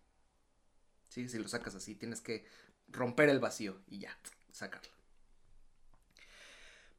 ¿Sí? 1.07 1.27
Si 1.27 1.39
lo 1.39 1.47
sacas 1.47 1.73
así, 1.73 1.95
tienes 1.95 2.21
que 2.21 2.45
romper 2.89 3.29
el 3.29 3.39
vacío 3.39 3.81
y 3.87 3.97
ya, 3.97 4.15
sacarlo. 4.51 4.91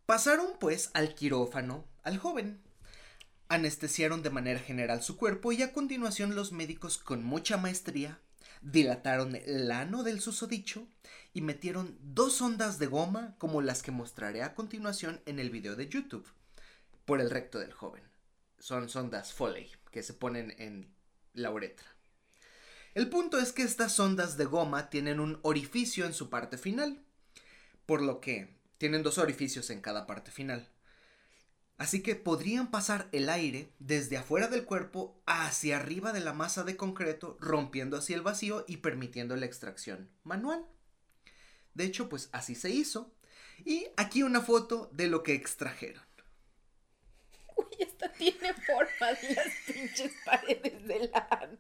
Pasaron 0.07 0.55
pues 0.59 0.91
al 0.93 1.15
quirófano 1.15 1.85
al 2.03 2.19
joven. 2.19 2.61
Anestesiaron 3.49 4.25
de 4.25 4.31
manera 4.31 4.59
general 4.59 5.05
su 5.05 5.17
cuerpo 5.17 5.53
y 5.53 5.63
a 5.63 5.73
continuación 5.73 6.35
los 6.35 6.51
médicos 6.51 6.99
con 6.99 7.23
mucha 7.23 7.59
maestría 7.59 8.19
dilataron 8.63 9.37
el 9.37 9.71
ano 9.71 10.03
del 10.03 10.21
susodicho 10.21 10.87
y 11.33 11.41
metieron 11.41 11.99
dos 12.03 12.41
ondas 12.41 12.79
de 12.79 12.87
goma 12.87 13.35
como 13.39 13.63
las 13.63 13.83
que 13.83 13.91
mostraré 13.91 14.43
a 14.43 14.55
continuación 14.55 15.21
en 15.27 15.39
el 15.39 15.51
video 15.51 15.77
de 15.77 15.89
YouTube 15.89 16.27
por 17.05 17.21
el 17.21 17.31
recto 17.31 17.59
del 17.59 17.73
joven. 17.73 18.03
Son 18.59 18.89
sondas 18.89 19.33
Foley 19.33 19.71
que 19.91 20.03
se 20.03 20.15
ponen 20.15 20.55
en 20.59 20.93
la 21.33 21.51
uretra. 21.51 21.87
El 22.95 23.09
punto 23.09 23.39
es 23.39 23.53
que 23.53 23.63
estas 23.63 23.99
ondas 24.01 24.37
de 24.37 24.45
goma 24.45 24.91
tienen 24.91 25.21
un 25.21 25.39
orificio 25.43 26.07
en 26.07 26.13
su 26.13 26.29
parte 26.29 26.59
final, 26.59 27.03
por 27.87 28.03
lo 28.03 28.21
que 28.21 28.57
tienen 28.79 29.03
dos 29.03 29.19
orificios 29.19 29.71
en 29.71 29.81
cada 29.81 30.07
parte 30.07 30.31
final. 30.31 30.69
Así 31.81 32.03
que 32.03 32.15
podrían 32.15 32.71
pasar 32.71 33.09
el 33.11 33.31
aire 33.31 33.73
desde 33.79 34.19
afuera 34.19 34.49
del 34.49 34.67
cuerpo 34.67 35.19
hacia 35.25 35.79
arriba 35.79 36.13
de 36.13 36.21
la 36.21 36.35
masa 36.35 36.63
de 36.63 36.77
concreto, 36.77 37.39
rompiendo 37.41 37.97
así 37.97 38.13
el 38.13 38.21
vacío 38.21 38.67
y 38.69 38.77
permitiendo 38.77 39.35
la 39.35 39.47
extracción 39.47 40.11
manual. 40.23 40.67
De 41.73 41.85
hecho, 41.85 42.11
pues 42.11 42.29
así 42.33 42.55
se 42.55 42.69
hizo. 42.69 43.15
Y 43.65 43.87
aquí 43.97 44.23
una 44.23 44.43
foto 44.43 44.91
de 44.93 45.07
lo 45.07 45.23
que 45.23 45.33
extrajeron. 45.33 46.05
Uy, 47.57 47.65
esta 47.79 48.13
tiene 48.13 48.53
forma 48.53 49.13
de 49.15 49.35
las 49.37 49.49
pinches 49.67 50.13
paredes 50.27 50.87
del 50.87 51.11
ano. 51.15 51.59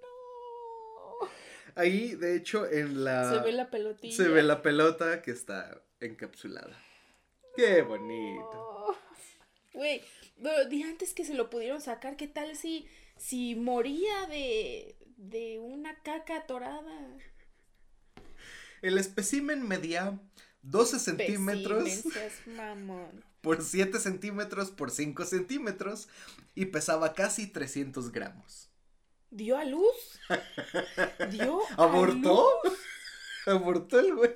No. 0.00 1.28
Ahí, 1.74 2.14
de 2.14 2.34
hecho, 2.34 2.66
en 2.66 3.04
la... 3.04 3.30
Se 3.30 3.40
ve 3.40 3.52
la 3.52 3.68
pelotilla. 3.68 4.16
Se 4.16 4.26
ve 4.28 4.42
la 4.42 4.62
pelota 4.62 5.20
que 5.20 5.32
está 5.32 5.82
encapsulada. 6.00 6.82
Qué 7.56 7.82
bonito. 7.82 8.96
Güey, 9.72 10.02
pero 10.42 10.68
di 10.68 10.82
antes 10.82 11.14
que 11.14 11.24
se 11.24 11.34
lo 11.34 11.48
pudieron 11.50 11.80
sacar, 11.80 12.16
¿qué 12.16 12.26
tal 12.26 12.56
si, 12.56 12.86
si 13.16 13.54
moría 13.54 14.26
de, 14.26 14.96
de 15.16 15.58
una 15.58 16.02
caca 16.02 16.36
atorada? 16.36 17.18
El 18.82 18.98
espécimen 18.98 19.66
medía 19.66 20.20
12 20.62 20.98
centímetros 20.98 22.04
por 23.40 23.62
7 23.62 24.00
centímetros 24.00 24.70
por 24.70 24.90
5 24.90 25.24
centímetros 25.24 26.08
y 26.54 26.66
pesaba 26.66 27.14
casi 27.14 27.46
300 27.46 28.12
gramos. 28.12 28.70
¿Dio 29.30 29.56
a 29.56 29.64
luz? 29.64 30.20
¿Dio 31.30 31.60
¿Abortó? 31.76 32.48
¿Abortó 33.46 33.98
el 33.98 34.14
güey? 34.14 34.32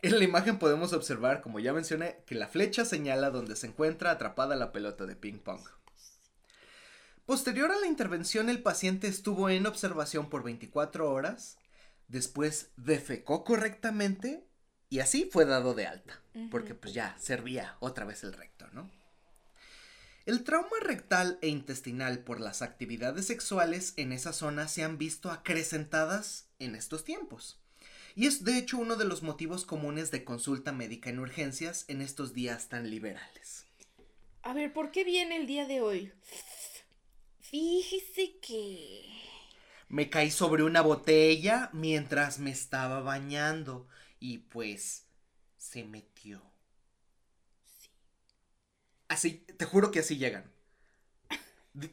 En 0.00 0.16
la 0.16 0.24
imagen 0.24 0.58
podemos 0.58 0.92
observar, 0.92 1.40
como 1.40 1.58
ya 1.58 1.72
mencioné, 1.72 2.22
que 2.24 2.36
la 2.36 2.46
flecha 2.46 2.84
señala 2.84 3.30
donde 3.30 3.56
se 3.56 3.66
encuentra 3.66 4.12
atrapada 4.12 4.54
la 4.54 4.70
pelota 4.70 5.06
de 5.06 5.16
ping 5.16 5.38
pong. 5.38 5.66
Posterior 7.26 7.72
a 7.72 7.80
la 7.80 7.86
intervención, 7.86 8.48
el 8.48 8.62
paciente 8.62 9.08
estuvo 9.08 9.50
en 9.50 9.66
observación 9.66 10.30
por 10.30 10.44
24 10.44 11.10
horas, 11.10 11.58
después 12.06 12.70
defecó 12.76 13.44
correctamente 13.44 14.44
y 14.88 15.00
así 15.00 15.28
fue 15.30 15.44
dado 15.44 15.74
de 15.74 15.86
alta, 15.86 16.22
porque 16.50 16.74
pues 16.74 16.94
ya 16.94 17.16
servía 17.18 17.76
otra 17.80 18.04
vez 18.04 18.22
el 18.22 18.32
recto, 18.32 18.68
¿no? 18.72 18.90
El 20.24 20.44
trauma 20.44 20.76
rectal 20.80 21.38
e 21.42 21.48
intestinal 21.48 22.20
por 22.20 22.40
las 22.40 22.62
actividades 22.62 23.26
sexuales 23.26 23.94
en 23.96 24.12
esa 24.12 24.32
zona 24.32 24.68
se 24.68 24.84
han 24.84 24.96
visto 24.96 25.30
acrecentadas 25.30 26.46
en 26.58 26.76
estos 26.76 27.04
tiempos. 27.04 27.58
Y 28.18 28.26
es 28.26 28.42
de 28.42 28.58
hecho 28.58 28.78
uno 28.78 28.96
de 28.96 29.04
los 29.04 29.22
motivos 29.22 29.64
comunes 29.64 30.10
de 30.10 30.24
consulta 30.24 30.72
médica 30.72 31.08
en 31.08 31.20
urgencias 31.20 31.84
en 31.86 32.02
estos 32.02 32.34
días 32.34 32.68
tan 32.68 32.90
liberales. 32.90 33.64
A 34.42 34.52
ver, 34.54 34.72
¿por 34.72 34.90
qué 34.90 35.04
viene 35.04 35.36
el 35.36 35.46
día 35.46 35.66
de 35.66 35.80
hoy? 35.80 36.12
Fíjese 37.40 38.40
que... 38.40 39.04
Me 39.88 40.10
caí 40.10 40.32
sobre 40.32 40.64
una 40.64 40.80
botella 40.80 41.70
mientras 41.72 42.40
me 42.40 42.50
estaba 42.50 43.02
bañando 43.02 43.86
y 44.18 44.38
pues 44.38 45.04
se 45.56 45.84
metió. 45.84 46.42
Así, 49.06 49.44
te 49.56 49.64
juro 49.64 49.92
que 49.92 50.00
así 50.00 50.16
llegan. 50.16 50.50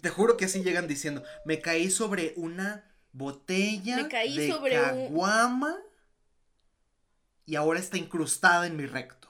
Te 0.01 0.09
juro 0.09 0.37
que 0.37 0.45
así 0.45 0.63
llegan 0.63 0.87
diciendo, 0.87 1.23
me 1.45 1.59
caí 1.61 1.91
sobre 1.91 2.33
una 2.35 2.91
botella 3.13 3.97
Me 3.97 4.07
caí 4.09 4.35
de 4.35 4.51
sobre 4.51 4.79
un- 4.79 4.85
caguama 4.85 5.77
y 7.45 7.55
ahora 7.55 7.79
está 7.79 7.97
incrustada 7.97 8.67
en 8.67 8.75
mi 8.77 8.85
recto. 8.85 9.29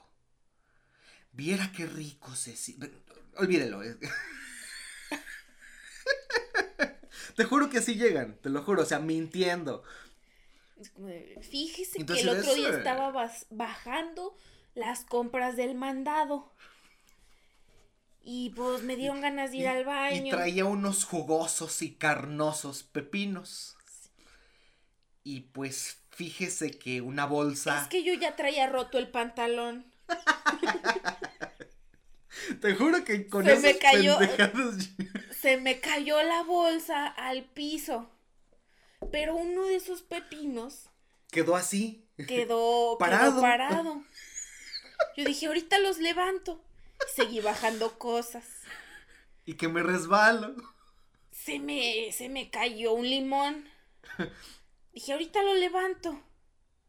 Viera 1.32 1.70
qué 1.72 1.86
rico 1.86 2.34
se 2.34 2.56
si- 2.56 2.78
Olvídelo. 3.36 3.80
te 7.36 7.44
juro 7.44 7.68
que 7.68 7.78
así 7.78 7.96
llegan, 7.96 8.38
te 8.40 8.48
lo 8.48 8.62
juro, 8.62 8.82
o 8.82 8.86
sea, 8.86 8.98
mintiendo. 8.98 9.82
Fíjese 11.42 11.98
Entonces, 12.00 12.24
que 12.24 12.30
el 12.32 12.38
otro 12.38 12.54
día 12.54 12.68
eh. 12.70 12.78
estaba 12.78 13.30
bajando 13.50 14.36
las 14.74 15.04
compras 15.04 15.56
del 15.56 15.74
mandado. 15.74 16.52
Y 18.22 18.50
pues 18.50 18.82
me 18.82 18.96
dieron 18.96 19.20
ganas 19.20 19.50
de 19.52 19.58
ir 19.58 19.62
Y- 19.64 19.66
al 19.66 19.80
Y 19.82 19.84
baño. 19.84 20.30
traía 20.36 20.64
unos 20.64 21.04
jugosos 21.04 21.80
y 21.82 21.94
carnosos 21.94 22.82
pepinos. 22.82 23.76
Y 25.22 25.40
pues 25.42 25.98
fíjese 26.16 26.70
que 26.70 27.00
una 27.00 27.26
bolsa. 27.26 27.82
Es 27.82 27.88
que 27.88 28.02
yo 28.02 28.14
ya 28.14 28.36
traía 28.36 28.66
roto 28.66 28.98
el 28.98 29.08
pantalón. 29.08 29.84
Te 32.60 32.74
juro 32.74 33.02
que 33.04 33.28
con 33.28 33.44
Se 33.44 33.52
esos 33.52 33.62
me 33.64 33.78
cayó. 33.78 34.18
pendejados- 34.18 34.88
Se 35.40 35.56
me 35.58 35.80
cayó 35.80 36.22
la 36.22 36.42
bolsa 36.42 37.06
al 37.06 37.44
piso. 37.44 38.10
Pero 39.12 39.36
uno 39.36 39.66
de 39.66 39.76
esos 39.76 40.02
pepinos 40.02 40.88
Quedó 41.30 41.54
así. 41.56 42.06
quedó 42.28 42.96
Parado. 42.98 44.02
Yo 45.16 45.24
dije, 45.24 45.46
ahorita 45.46 45.78
los 45.80 45.98
levanto. 45.98 46.62
Y 47.00 47.14
seguí 47.14 47.40
bajando 47.40 47.98
cosas. 47.98 48.44
Y 49.44 49.54
que 49.54 49.68
me 49.68 49.82
resbalo. 49.82 50.54
Se 51.30 51.58
me, 51.58 52.10
se 52.12 52.28
me 52.30 52.48
cayó 52.50 52.92
un 52.94 53.08
limón. 53.08 53.68
Dije, 54.96 55.12
ahorita 55.12 55.42
lo 55.42 55.54
levanto. 55.54 56.18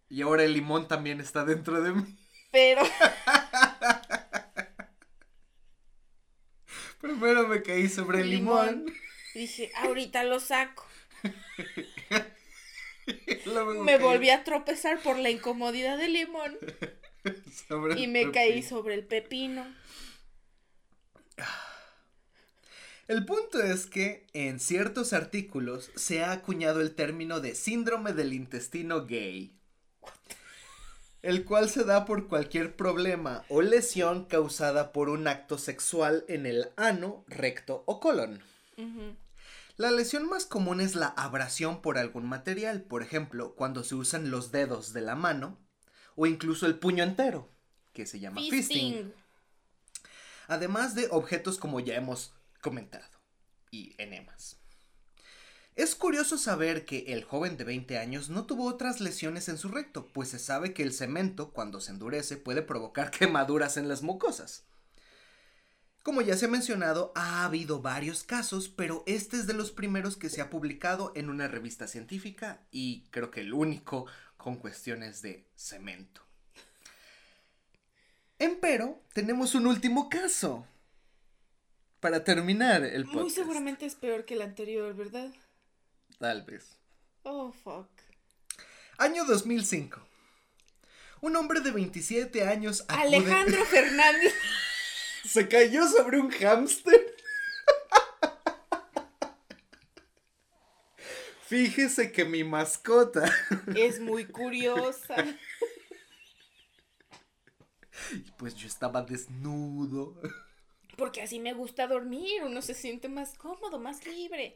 Y 0.08 0.22
ahora 0.22 0.46
el 0.46 0.54
limón 0.54 0.88
también 0.88 1.20
está 1.20 1.44
dentro 1.44 1.82
de 1.82 1.92
mí. 1.92 2.06
Pero 2.52 2.82
Primero 7.02 7.50
me 7.50 7.62
caí 7.62 7.90
sobre 7.90 8.22
el 8.22 8.30
limón. 8.30 8.86
Limón. 8.86 8.94
dije, 9.34 9.70
ahorita 9.76 10.24
lo 10.24 10.40
saco. 10.40 10.86
Me 13.84 13.98
volví 13.98 14.30
a 14.30 14.46
tropezar 14.46 15.02
por 15.02 15.20
la 15.20 15.30
incomodidad 15.30 15.98
del 15.98 16.14
limón. 16.14 16.58
sobre 17.68 18.00
Y 18.00 18.08
me 18.08 18.32
caí 18.32 18.64
sobre 18.64 18.94
el 18.94 19.06
pepino. 19.06 19.68
El 23.08 23.26
punto 23.26 23.62
es 23.62 23.86
que 23.86 24.28
en 24.34 24.60
ciertos 24.60 25.14
artículos 25.14 25.92
se 25.96 26.26
ha 26.26 26.34
acuñado 26.34 26.82
el 26.82 26.94
término 26.94 27.40
de 27.40 27.56
síndrome 27.56 28.12
del 28.12 28.34
intestino 28.34 29.06
gay, 29.06 29.58
el 31.22 31.46
cual 31.46 31.70
se 31.70 31.86
da 31.86 32.04
por 32.04 32.28
cualquier 32.28 32.76
problema 32.76 33.46
o 33.48 33.62
lesión 33.62 34.26
causada 34.26 34.92
por 34.92 35.08
un 35.08 35.26
acto 35.28 35.58
sexual 35.58 36.26
en 36.28 36.46
el 36.46 36.70
ano, 36.76 37.24
recto 37.28 37.84
o 37.86 38.02
colon. 38.02 38.44
La 39.78 39.92
lesión 39.92 40.28
más 40.28 40.46
común 40.46 40.82
es 40.82 40.94
la 40.96 41.08
abrasión 41.08 41.82
por 41.82 41.98
algún 41.98 42.28
material, 42.28 42.82
por 42.82 43.04
ejemplo, 43.04 43.56
cuando 43.56 43.86
se 43.86 43.96
usan 43.96 44.32
los 44.32 44.52
dedos 44.52 44.92
de 44.92 45.02
la 45.02 45.16
mano 45.16 45.58
o 46.18 46.26
incluso 46.26 46.66
el 46.66 46.78
puño 46.78 47.06
entero, 47.06 47.48
que 47.94 48.06
se 48.06 48.20
llama 48.20 48.42
fisting 48.42 48.60
Fisting. 48.60 49.14
además 50.48 50.94
de 50.94 51.08
objetos 51.10 51.58
como 51.58 51.80
ya 51.80 51.96
hemos 51.96 52.37
comentado, 52.62 53.20
y 53.72 53.96
enemas. 53.98 54.58
Es 55.76 55.94
curioso 55.94 56.40
saber 56.40 56.86
que 56.86 57.06
el 57.10 57.24
joven 57.24 57.56
de 57.56 57.64
20 57.64 58.00
años 58.00 58.30
no 58.30 58.46
tuvo 58.48 58.66
otras 58.66 59.00
lesiones 59.00 59.48
en 59.48 59.60
su 59.60 59.70
recto, 59.70 60.08
pues 60.08 60.30
se 60.30 60.40
sabe 60.40 60.74
que 60.74 60.82
el 60.82 60.92
cemento, 60.92 61.52
cuando 61.54 61.82
se 61.82 61.92
endurece, 61.92 62.38
puede 62.38 62.64
provocar 62.64 63.12
quemaduras 63.12 63.78
en 63.78 63.88
las 63.88 64.02
mucosas. 64.02 64.66
Como 66.02 66.22
ya 66.22 66.38
se 66.38 66.46
ha 66.46 66.48
mencionado, 66.48 67.12
ha 67.16 67.44
habido 67.44 67.82
varios 67.82 68.24
casos, 68.24 68.70
pero 68.70 69.04
este 69.06 69.36
es 69.36 69.46
de 69.46 69.54
los 69.54 69.72
primeros 69.72 70.16
que 70.16 70.30
se 70.30 70.42
ha 70.42 70.50
publicado 70.50 71.12
en 71.16 71.30
una 71.30 71.48
revista 71.48 71.86
científica 71.88 72.66
y 72.72 73.04
creo 73.12 73.30
que 73.30 73.42
el 73.42 73.54
único 73.54 74.08
con 74.38 74.56
cuestiones 74.56 75.22
de 75.22 75.46
cemento. 75.56 76.22
Empero, 78.40 79.04
tenemos 79.14 79.54
un 79.54 79.68
último 79.68 80.10
caso. 80.10 80.66
Para 82.00 82.24
terminar 82.24 82.84
el 82.84 83.04
podcast. 83.06 83.22
Muy 83.22 83.30
seguramente 83.32 83.86
es 83.86 83.96
peor 83.96 84.26
que 84.26 84.36
el 84.36 84.42
anterior, 84.44 84.96
¿verdad? 84.96 85.32
Tal 86.20 86.44
vez. 86.44 86.78
Oh, 87.24 87.52
fuck. 87.52 87.90
Año 88.98 89.26
2005. 89.26 90.00
Un 91.22 91.36
hombre 91.36 91.62
de 91.62 91.72
27 91.72 92.48
años 92.48 92.86
acude- 92.88 93.02
Alejandro 93.02 93.66
Fernández. 93.70 94.34
se 95.26 95.48
cayó 95.48 95.88
sobre 95.88 96.20
un 96.20 96.30
hámster. 96.30 97.16
Fíjese 101.48 102.12
que 102.12 102.26
mi 102.26 102.44
mascota. 102.44 103.32
Es 103.76 104.00
muy 104.00 104.26
curiosa. 104.26 105.16
Y 108.12 108.32
pues 108.38 108.54
yo 108.56 108.68
estaba 108.68 109.02
desnudo. 109.02 110.22
Porque 110.98 111.22
así 111.22 111.40
me 111.40 111.54
gusta 111.54 111.88
dormir. 111.88 112.44
Uno 112.44 112.62
se 112.62 112.74
siente 112.74 113.08
más 113.10 113.38
cómodo, 113.38 113.80
más 113.80 114.06
libre. 114.06 114.56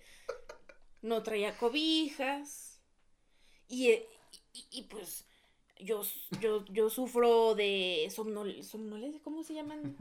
No 1.01 1.23
traía 1.23 1.57
cobijas. 1.57 2.79
Y, 3.67 3.89
eh, 3.91 4.07
y, 4.53 4.65
y, 4.71 4.83
pues 4.83 5.25
yo, 5.79 6.03
yo, 6.41 6.65
yo 6.65 6.89
sufro 6.89 7.55
de 7.55 8.09
somnol 8.13 8.63
somnolencia. 8.63 9.21
¿Cómo 9.23 9.43
se 9.43 9.53
llaman? 9.53 9.95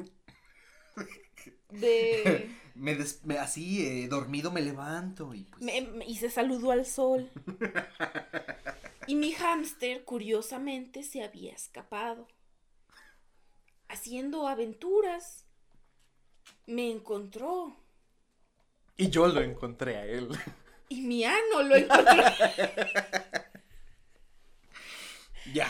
De... 1.71 2.51
Me 2.75 2.95
des- 2.95 3.25
me- 3.25 3.39
así, 3.39 3.87
eh, 3.87 4.09
dormido 4.09 4.51
me 4.51 4.63
levanto 4.63 5.35
y 5.35 5.45
pues. 5.45 5.63
me- 5.63 5.83
me- 5.83 6.07
y 6.07 6.17
se 6.17 6.31
saludó 6.31 6.71
al 6.73 6.87
sol. 6.87 7.31
Y 9.07 9.15
mi 9.15 9.33
hámster, 9.33 10.05
curiosamente, 10.05 11.03
se 11.03 11.23
había 11.23 11.53
escapado. 11.53 12.27
Haciendo 13.89 14.47
aventuras. 14.49 15.45
Me 16.71 16.89
encontró. 16.89 17.77
Y 18.97 19.11
yo 19.11 19.27
lo 19.27 19.41
encontré 19.41 19.97
a 19.97 20.05
él. 20.07 20.29
Y 20.89 21.01
mi 21.03 21.25
ano 21.25 21.63
lo 21.65 21.77
encontró. 21.77 22.23
Ya. 25.53 25.69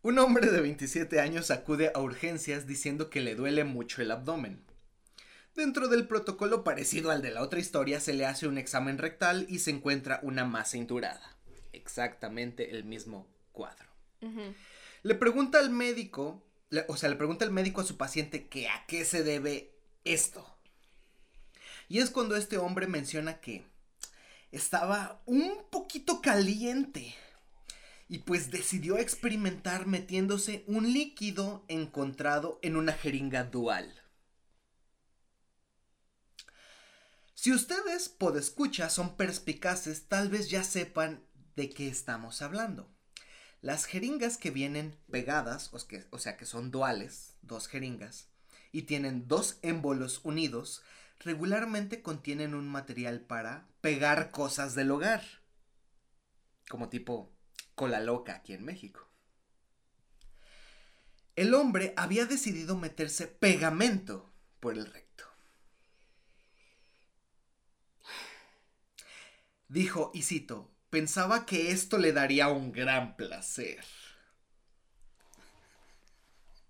Un 0.00 0.18
hombre 0.18 0.50
de 0.50 0.60
27 0.62 1.20
años 1.20 1.50
acude 1.50 1.92
a 1.94 2.00
urgencias 2.00 2.66
diciendo 2.66 3.10
que 3.10 3.20
le 3.20 3.34
duele 3.34 3.64
mucho 3.64 4.00
el 4.00 4.10
abdomen. 4.10 4.64
Dentro 5.54 5.88
del 5.88 6.06
protocolo 6.06 6.64
parecido 6.64 7.10
al 7.10 7.20
de 7.20 7.30
la 7.30 7.42
otra 7.42 7.58
historia 7.58 8.00
se 8.00 8.14
le 8.14 8.24
hace 8.24 8.46
un 8.46 8.56
examen 8.56 8.96
rectal 8.96 9.44
y 9.50 9.58
se 9.58 9.70
encuentra 9.70 10.20
una 10.22 10.46
masa 10.46 10.78
indurada. 10.78 11.36
Exactamente 11.74 12.70
el 12.70 12.84
mismo 12.84 13.26
cuadro. 13.52 13.90
Le 15.02 15.14
pregunta 15.14 15.58
al 15.58 15.68
médico, 15.68 16.42
o 16.88 16.96
sea, 16.96 17.08
le 17.08 17.16
pregunta 17.16 17.44
al 17.44 17.52
médico 17.52 17.80
a 17.80 17.84
su 17.84 17.96
paciente 17.96 18.48
que 18.48 18.68
a 18.68 18.86
qué 18.86 19.04
se 19.04 19.22
debe 19.22 19.74
esto. 20.04 20.46
Y 21.88 21.98
es 22.00 22.10
cuando 22.10 22.36
este 22.36 22.58
hombre 22.58 22.86
menciona 22.86 23.40
que 23.40 23.64
estaba 24.50 25.22
un 25.26 25.64
poquito 25.70 26.20
caliente. 26.20 27.14
Y 28.08 28.18
pues 28.18 28.50
decidió 28.50 28.98
experimentar 28.98 29.86
metiéndose 29.86 30.64
un 30.68 30.92
líquido 30.92 31.64
encontrado 31.68 32.60
en 32.62 32.76
una 32.76 32.92
jeringa 32.92 33.44
dual. 33.44 34.00
Si 37.34 37.52
ustedes, 37.52 38.08
podescucha, 38.08 38.90
son 38.90 39.16
perspicaces, 39.16 40.08
tal 40.08 40.28
vez 40.28 40.50
ya 40.50 40.64
sepan 40.64 41.24
de 41.54 41.70
qué 41.70 41.88
estamos 41.88 42.42
hablando. 42.42 42.95
Las 43.66 43.84
jeringas 43.84 44.38
que 44.38 44.52
vienen 44.52 44.96
pegadas, 45.10 45.72
o, 45.72 46.18
sea 46.20 46.36
que 46.36 46.46
son 46.46 46.70
duales, 46.70 47.34
dos 47.42 47.66
jeringas, 47.66 48.28
y 48.70 48.82
tienen 48.82 49.26
dos 49.26 49.58
émbolos 49.62 50.20
unidos, 50.22 50.84
regularmente 51.18 52.00
contienen 52.00 52.54
un 52.54 52.68
material 52.68 53.22
para 53.22 53.66
pegar 53.80 54.30
cosas 54.30 54.76
del 54.76 54.92
hogar. 54.92 55.24
Como 56.68 56.88
tipo 56.90 57.32
cola 57.74 57.98
loca 57.98 58.36
aquí 58.36 58.52
en 58.52 58.64
México. 58.64 59.10
El 61.34 61.52
hombre 61.52 61.92
había 61.96 62.24
decidido 62.24 62.76
meterse 62.76 63.26
pegamento 63.26 64.32
por 64.60 64.74
el 64.74 64.86
recto. 64.86 65.24
Dijo, 69.66 70.12
y 70.14 70.22
cito, 70.22 70.70
pensaba 70.96 71.44
que 71.44 71.72
esto 71.72 71.98
le 71.98 72.14
daría 72.14 72.48
un 72.48 72.72
gran 72.72 73.16
placer. 73.16 73.84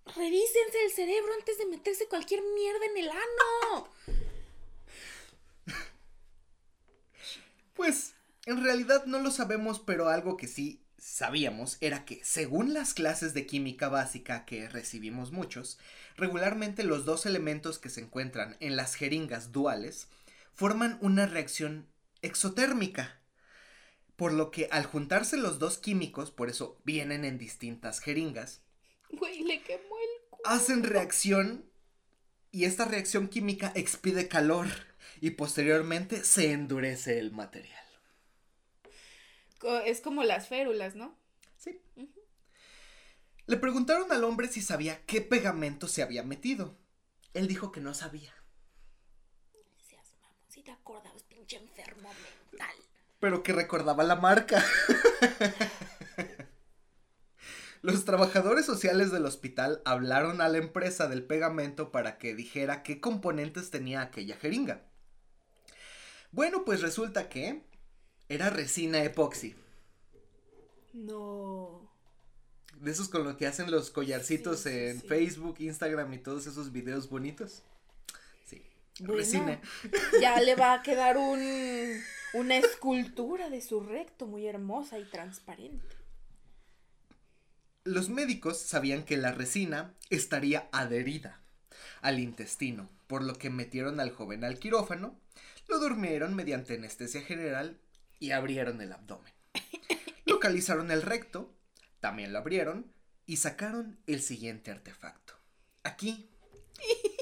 Revísense 0.05 0.85
el 0.85 0.91
cerebro 0.91 1.33
antes 1.39 1.57
de 1.59 1.67
meterse 1.67 2.09
cualquier 2.09 2.41
mierda 2.43 2.87
en 2.87 2.97
el 3.05 3.09
ano. 3.09 3.89
Pues, 7.75 8.15
en 8.47 8.65
realidad 8.65 9.05
no 9.07 9.21
lo 9.21 9.31
sabemos, 9.31 9.79
pero 9.79 10.09
algo 10.09 10.37
que 10.37 10.49
sí 10.49 10.83
sabíamos 10.99 11.77
era 11.81 12.05
que, 12.05 12.19
según 12.25 12.75
las 12.75 12.95
clases 12.95 13.33
de 13.33 13.47
química 13.47 13.89
básica 13.89 14.45
que 14.45 14.69
recibimos 14.69 15.31
muchos, 15.31 15.79
regularmente 16.17 16.83
los 16.83 17.05
dos 17.05 17.27
elementos 17.27 17.79
que 17.79 17.91
se 17.91 18.01
encuentran 18.01 18.57
en 18.59 18.75
las 18.75 18.97
jeringas 18.97 19.53
duales 19.53 20.09
forman 20.53 20.99
una 21.01 21.27
reacción 21.27 21.87
exotérmica. 22.23 23.21
Por 24.17 24.33
lo 24.33 24.51
que 24.51 24.69
al 24.71 24.85
juntarse 24.87 25.37
los 25.37 25.59
dos 25.59 25.79
químicos, 25.79 26.31
por 26.31 26.49
eso 26.49 26.81
vienen 26.85 27.25
en 27.25 27.39
distintas 27.39 28.01
jeringas, 28.01 28.63
Güey, 29.11 29.43
le 29.45 29.63
quemó 29.63 29.97
el 29.99 30.31
culo. 30.31 30.43
hacen 30.45 30.83
reacción 30.85 31.71
y 32.51 32.65
esta 32.65 32.85
reacción 32.85 33.29
química 33.29 33.73
expide 33.75 34.29
calor 34.29 34.69
y 35.21 35.31
posteriormente 35.33 36.25
se 36.25 36.53
endurece 36.53 37.19
el 37.19 37.33
material. 37.33 37.85
Es 39.85 40.01
como 40.01 40.23
las 40.23 40.49
férulas, 40.49 40.95
¿no? 40.95 41.19
Sí. 41.57 41.81
Le 43.47 43.57
preguntaron 43.57 44.11
al 44.13 44.25
hombre 44.25 44.49
si 44.49 44.61
sabía 44.63 45.05
qué 45.07 45.21
pegamento 45.21 45.89
se 45.89 46.03
había 46.03 46.23
metido. 46.23 46.77
Él 47.35 47.49
dijo 47.49 47.73
que 47.73 47.81
no 47.81 47.95
sabía, 47.95 48.35
Seas 49.81 50.13
mamón, 50.21 50.37
si 50.49 50.63
te 50.63 50.71
acordabas, 50.73 51.23
pinche 51.25 51.57
enfermo 51.57 52.11
mental. 52.51 52.77
Pero 53.21 53.43
que 53.43 53.53
recordaba 53.53 54.05
la 54.05 54.17
marca. 54.17 54.65
Los 57.83 58.05
trabajadores 58.05 58.67
sociales 58.67 59.13
del 59.13 59.27
hospital 59.27 59.81
hablaron 59.85 60.41
a 60.41 60.49
la 60.49 60.59
empresa 60.59 61.07
del 61.09 61.25
pegamento 61.25 61.93
para 61.93 62.19
que 62.19 62.35
dijera 62.35 62.83
qué 62.83 63.01
componentes 63.01 63.71
tenía 63.71 64.03
aquella 64.03 64.37
jeringa. 64.37 64.83
Bueno, 66.33 66.65
pues 66.65 66.83
resulta 66.83 67.29
que 67.29 67.63
era 68.29 68.51
resina 68.51 69.05
epoxi. 69.05 69.55
No. 70.93 71.89
De 72.81 72.91
esos 72.91 73.09
con 73.09 73.25
los 73.25 73.37
que 73.37 73.47
hacen 73.47 73.71
los 73.71 73.91
collarcitos 73.91 74.61
sí, 74.61 74.71
en 74.71 75.01
sí. 75.01 75.07
Facebook, 75.07 75.57
Instagram 75.61 76.13
y 76.13 76.19
todos 76.19 76.47
esos 76.47 76.73
videos 76.73 77.09
bonitos. 77.09 77.63
Sí. 78.45 78.63
Bueno, 78.99 79.15
Resina. 79.15 79.61
ya 80.21 80.41
le 80.41 80.57
va 80.57 80.75
a 80.75 80.83
quedar 80.83 81.17
un, 81.17 82.03
una 82.37 82.59
escultura 82.59 83.49
de 83.49 83.63
su 83.63 83.81
recto 83.81 84.27
muy 84.27 84.47
hermosa 84.47 84.99
y 84.99 85.05
transparente. 85.05 85.97
Los 87.83 88.11
médicos 88.11 88.61
sabían 88.61 89.05
que 89.05 89.17
la 89.17 89.33
resina 89.33 89.95
estaría 90.11 90.69
adherida 90.71 91.41
al 92.03 92.19
intestino, 92.19 92.91
por 93.07 93.25
lo 93.25 93.39
que 93.39 93.49
metieron 93.49 94.01
al 94.01 94.11
joven 94.11 94.45
al 94.45 94.59
quirófano, 94.59 95.19
lo 95.67 95.79
durmieron 95.79 96.35
mediante 96.35 96.75
anestesia 96.75 97.23
general 97.23 97.81
y 98.21 98.33
abrieron 98.33 98.83
el 98.83 98.93
abdomen. 98.93 99.33
Localizaron 100.27 100.91
el 100.91 101.01
recto, 101.01 101.55
también 102.01 102.35
lo 102.35 102.41
abrieron 102.41 102.93
y 103.25 103.39
sacaron 103.39 103.99
el 104.07 104.21
siguiente 104.21 104.71
artefacto. 104.71 105.33
Aquí 105.85 106.29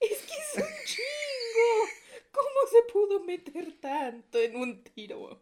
Es 0.00 0.18
que 0.22 0.32
es 0.32 0.56
un 0.56 0.84
chingo. 0.86 1.68
¿Cómo 2.32 2.59
se 2.70 2.92
pudo 2.92 3.24
meter 3.24 3.72
tanto 3.80 4.38
en 4.38 4.56
un 4.56 4.82
tiro? 4.84 5.40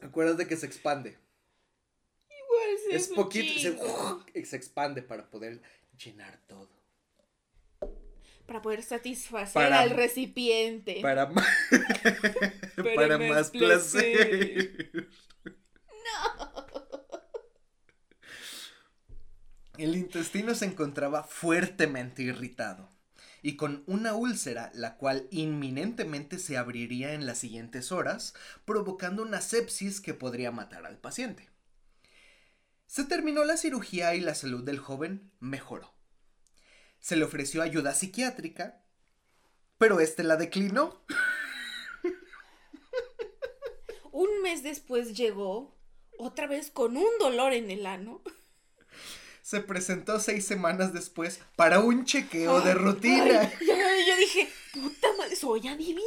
Acuérdate 0.00 0.46
que 0.46 0.56
se 0.56 0.66
expande. 0.66 1.10
Igual 2.28 2.78
sí 2.88 2.94
Es 2.96 3.10
un 3.10 3.16
poquito, 3.16 3.60
se, 3.60 4.44
se 4.46 4.56
expande 4.56 5.02
para 5.02 5.28
poder 5.30 5.60
llenar 5.96 6.40
todo. 6.46 6.68
Para 8.46 8.62
poder 8.62 8.82
satisfacer 8.82 9.54
Para- 9.54 9.80
al 9.80 9.90
recipiente. 9.90 11.00
Para, 11.00 11.30
Para 12.76 12.94
para 12.94 13.18
más 13.18 13.50
placer. 13.50 14.90
placer. 14.92 15.08
El 19.78 19.96
intestino 19.96 20.54
se 20.54 20.66
encontraba 20.66 21.22
fuertemente 21.22 22.22
irritado 22.22 22.88
y 23.42 23.56
con 23.56 23.84
una 23.86 24.14
úlcera 24.14 24.70
la 24.74 24.96
cual 24.96 25.26
inminentemente 25.30 26.38
se 26.38 26.56
abriría 26.56 27.14
en 27.14 27.26
las 27.26 27.38
siguientes 27.38 27.92
horas, 27.92 28.34
provocando 28.64 29.22
una 29.22 29.40
sepsis 29.40 30.00
que 30.00 30.14
podría 30.14 30.50
matar 30.50 30.86
al 30.86 30.98
paciente. 30.98 31.48
Se 32.86 33.04
terminó 33.04 33.44
la 33.44 33.56
cirugía 33.56 34.14
y 34.14 34.20
la 34.20 34.34
salud 34.34 34.64
del 34.64 34.78
joven 34.78 35.30
mejoró. 35.38 35.94
Se 36.98 37.16
le 37.16 37.24
ofreció 37.24 37.62
ayuda 37.62 37.94
psiquiátrica, 37.94 38.82
pero 39.78 40.00
este 40.00 40.24
la 40.24 40.36
declinó. 40.36 41.02
Un 44.12 44.42
mes 44.42 44.62
después 44.62 45.16
llegó, 45.16 45.78
otra 46.18 46.46
vez 46.46 46.70
con 46.70 46.96
un 46.96 47.18
dolor 47.18 47.54
en 47.54 47.70
el 47.70 47.86
ano. 47.86 48.22
Se 49.50 49.60
presentó 49.60 50.20
seis 50.20 50.46
semanas 50.46 50.92
después 50.92 51.40
para 51.56 51.80
un 51.80 52.04
chequeo 52.04 52.60
de 52.60 52.72
rutina. 52.72 53.40
Ay, 53.40 53.66
yo, 53.66 53.74
yo 53.74 54.16
dije, 54.16 54.48
puta 54.72 55.08
madre, 55.18 55.34
soy 55.34 55.66
adivina. 55.66 56.00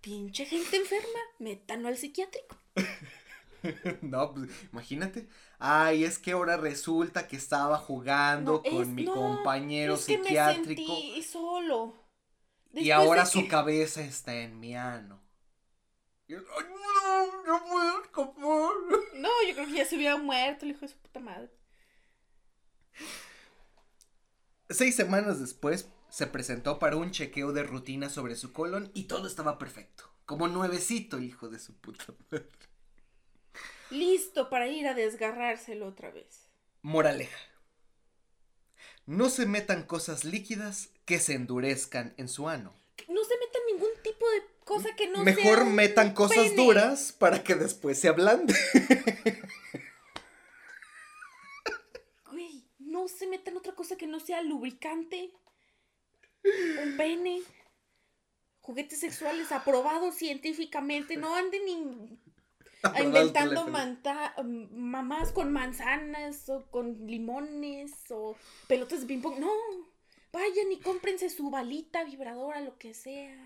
Pinche 0.00 0.44
gente 0.46 0.76
enferma, 0.78 1.20
métanlo 1.38 1.86
al 1.86 1.96
psiquiátrico. 1.96 2.56
No, 4.00 4.32
pues 4.34 4.48
imagínate. 4.72 5.28
Ay, 5.60 6.02
es 6.04 6.18
que 6.18 6.32
ahora 6.32 6.56
resulta 6.56 7.28
que 7.28 7.36
estaba 7.36 7.76
jugando 7.78 8.54
No, 8.54 8.62
con 8.68 8.82
es- 8.82 8.88
mi 8.88 9.04
no, 9.04 9.14
compañero 9.14 9.94
es 9.94 10.06
que 10.06 10.16
psiquiátrico 10.16 10.80
me 10.92 11.00
sentí 11.02 11.22
solo. 11.22 11.94
y 12.72 12.90
ahora 12.90 13.26
su 13.26 13.42
que- 13.42 13.48
cabeza 13.48 14.00
está 14.00 14.34
en 14.34 14.58
mi 14.58 14.74
ano. 14.74 15.22
Ay, 16.28 16.36
no, 16.36 17.42
no 17.46 17.64
puedo 17.68 18.02
escapar. 18.02 18.34
No, 19.14 19.28
yo 19.46 19.54
creo 19.54 19.66
que 19.66 19.72
ya 19.74 19.84
se 19.84 19.94
hubiera 19.96 20.16
muerto 20.16 20.64
el 20.64 20.72
hijo 20.72 20.80
de 20.80 20.88
su 20.88 20.96
puta 20.98 21.20
madre. 21.20 21.50
Seis 24.68 24.94
semanas 24.94 25.40
después 25.40 25.88
se 26.10 26.26
presentó 26.26 26.78
para 26.78 26.96
un 26.96 27.10
chequeo 27.10 27.52
de 27.52 27.62
rutina 27.62 28.08
sobre 28.08 28.36
su 28.36 28.52
colon 28.52 28.90
y 28.94 29.04
todo 29.04 29.26
estaba 29.26 29.58
perfecto. 29.58 30.04
Como 30.26 30.46
nuevecito, 30.48 31.18
hijo 31.20 31.48
de 31.48 31.58
su 31.58 31.74
puta 31.74 32.04
madre. 32.30 32.48
Listo 33.90 34.48
para 34.48 34.68
ir 34.68 34.86
a 34.86 34.94
desgarrárselo 34.94 35.86
otra 35.88 36.10
vez. 36.12 36.48
Moraleja. 36.82 37.36
No 39.06 39.28
se 39.28 39.46
metan 39.46 39.82
cosas 39.82 40.24
líquidas 40.24 40.90
que 41.04 41.18
se 41.18 41.34
endurezcan 41.34 42.14
en 42.16 42.28
su 42.28 42.48
ano. 42.48 42.72
No 43.08 43.24
se 43.24 43.36
metan 43.38 43.62
ningún 43.72 43.90
tipo 44.04 44.24
de 44.30 44.42
cosa 44.64 44.94
que 44.94 45.08
no 45.08 45.24
Mejor 45.24 45.58
sea 45.58 45.64
metan 45.64 46.14
cosas 46.14 46.44
pene. 46.50 46.56
duras 46.56 47.12
para 47.18 47.42
que 47.42 47.56
después 47.56 47.98
se 47.98 48.06
ablande. 48.08 48.54
Güey, 52.30 52.64
no 52.78 53.08
se 53.08 53.19
metan 53.30 53.56
otra 53.56 53.74
cosa 53.74 53.96
que 53.96 54.06
no 54.06 54.20
sea 54.20 54.42
lubricante. 54.42 55.30
Un 56.84 56.96
pene. 56.96 57.40
Juguetes 58.60 59.00
sexuales 59.00 59.52
aprobados 59.52 60.14
científicamente. 60.16 61.16
No 61.16 61.34
anden 61.34 61.66
in- 61.68 62.20
inventando 63.04 63.66
manta- 63.72 64.34
mamás 64.42 65.32
con 65.32 65.52
manzanas 65.52 66.48
o 66.48 66.70
con 66.70 67.06
limones 67.06 67.92
o 68.10 68.36
pelotas 68.68 69.00
de 69.02 69.06
ping 69.06 69.20
pong. 69.22 69.38
No, 69.38 69.50
vayan 70.32 70.72
y 70.72 70.78
cómprense 70.80 71.30
su 71.30 71.50
balita 71.50 72.04
vibradora, 72.04 72.60
lo 72.60 72.78
que 72.78 72.94
sea. 72.94 73.36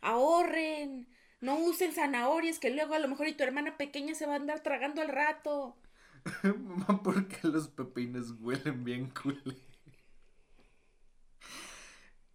Ahorren. 0.00 1.08
No 1.40 1.58
usen 1.58 1.92
zanahorias 1.92 2.58
que 2.58 2.70
luego 2.70 2.94
a 2.94 2.98
lo 2.98 3.08
mejor 3.08 3.28
y 3.28 3.34
tu 3.34 3.44
hermana 3.44 3.76
pequeña 3.76 4.14
se 4.14 4.26
va 4.26 4.34
a 4.34 4.36
andar 4.36 4.60
tragando 4.62 5.02
al 5.02 5.08
rato. 5.08 5.76
Mamá, 6.42 7.02
¿por 7.02 7.28
qué 7.28 7.48
los 7.48 7.68
pepines 7.68 8.32
huelen 8.40 8.84
bien 8.84 9.10
culé? 9.10 9.56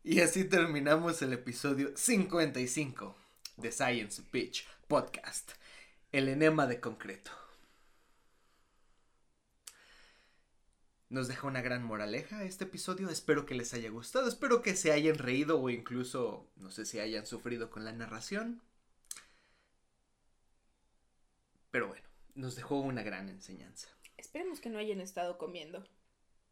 Y 0.04 0.22
así 0.22 0.46
terminamos 0.46 1.22
el 1.22 1.34
episodio 1.34 1.92
55 1.96 3.16
de 3.58 3.72
Science 3.72 4.24
Pitch 4.32 4.68
Podcast. 4.88 5.52
El 6.12 6.28
enema 6.28 6.66
de 6.68 6.80
concreto. 6.80 7.32
nos 11.12 11.28
deja 11.28 11.46
una 11.46 11.62
gran 11.62 11.84
moraleja 11.84 12.44
este 12.46 12.64
episodio. 12.64 13.10
Espero 13.10 13.46
que 13.46 13.54
les 13.54 13.74
haya 13.74 13.90
gustado, 13.90 14.28
espero 14.30 14.62
que 14.62 14.76
se 14.76 14.94
hayan 14.94 15.18
reído 15.18 15.60
o 15.60 15.70
incluso, 15.70 16.50
no 16.56 16.72
sé 16.72 16.86
si 16.86 17.00
hayan 17.00 17.26
sufrido 17.28 17.70
con 17.70 17.84
la 17.84 17.92
narración. 17.92 18.62
Pero 21.70 21.88
bueno, 21.90 22.08
nos 22.36 22.56
dejó 22.56 22.80
una 22.80 23.04
gran 23.04 23.30
enseñanza. 23.30 23.88
Esperemos 24.18 24.60
que 24.60 24.70
no 24.70 24.80
hayan 24.80 25.02
estado 25.02 25.38
comiendo. 25.38 25.84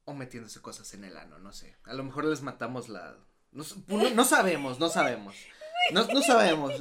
O 0.05 0.13
metiéndose 0.13 0.61
cosas 0.61 0.93
en 0.93 1.03
el 1.03 1.17
ano, 1.17 1.39
no 1.39 1.51
sé. 1.51 1.75
A 1.83 1.93
lo 1.93 2.03
mejor 2.03 2.25
les 2.25 2.41
matamos 2.41 2.89
la... 2.89 3.17
No, 3.51 3.63
no 4.13 4.25
sabemos, 4.25 4.79
no 4.79 4.89
sabemos. 4.89 5.35
No, 5.91 6.05
no 6.05 6.21
sabemos. 6.21 6.73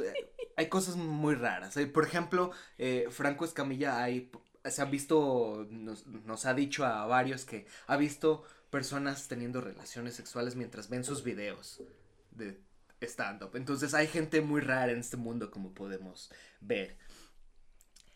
Hay 0.56 0.68
cosas 0.68 0.96
muy 0.96 1.34
raras. 1.34 1.76
Por 1.92 2.04
ejemplo, 2.04 2.50
eh, 2.78 3.06
Franco 3.10 3.44
Escamilla 3.44 4.02
hay 4.02 4.30
se 4.70 4.82
ha 4.82 4.84
visto, 4.84 5.66
nos, 5.70 6.46
ha 6.46 6.54
dicho 6.54 6.84
a 6.84 7.06
varios 7.06 7.44
que 7.44 7.66
ha 7.86 7.96
visto 7.96 8.44
personas 8.70 9.28
teniendo 9.28 9.60
relaciones 9.60 10.14
sexuales 10.14 10.56
mientras 10.56 10.88
ven 10.88 11.04
sus 11.04 11.22
videos 11.22 11.82
de 12.30 12.60
stand-up. 13.00 13.52
Entonces 13.54 13.94
hay 13.94 14.06
gente 14.06 14.40
muy 14.40 14.60
rara 14.60 14.92
en 14.92 14.98
este 14.98 15.16
mundo 15.16 15.50
como 15.50 15.72
podemos 15.72 16.30
ver. 16.60 16.98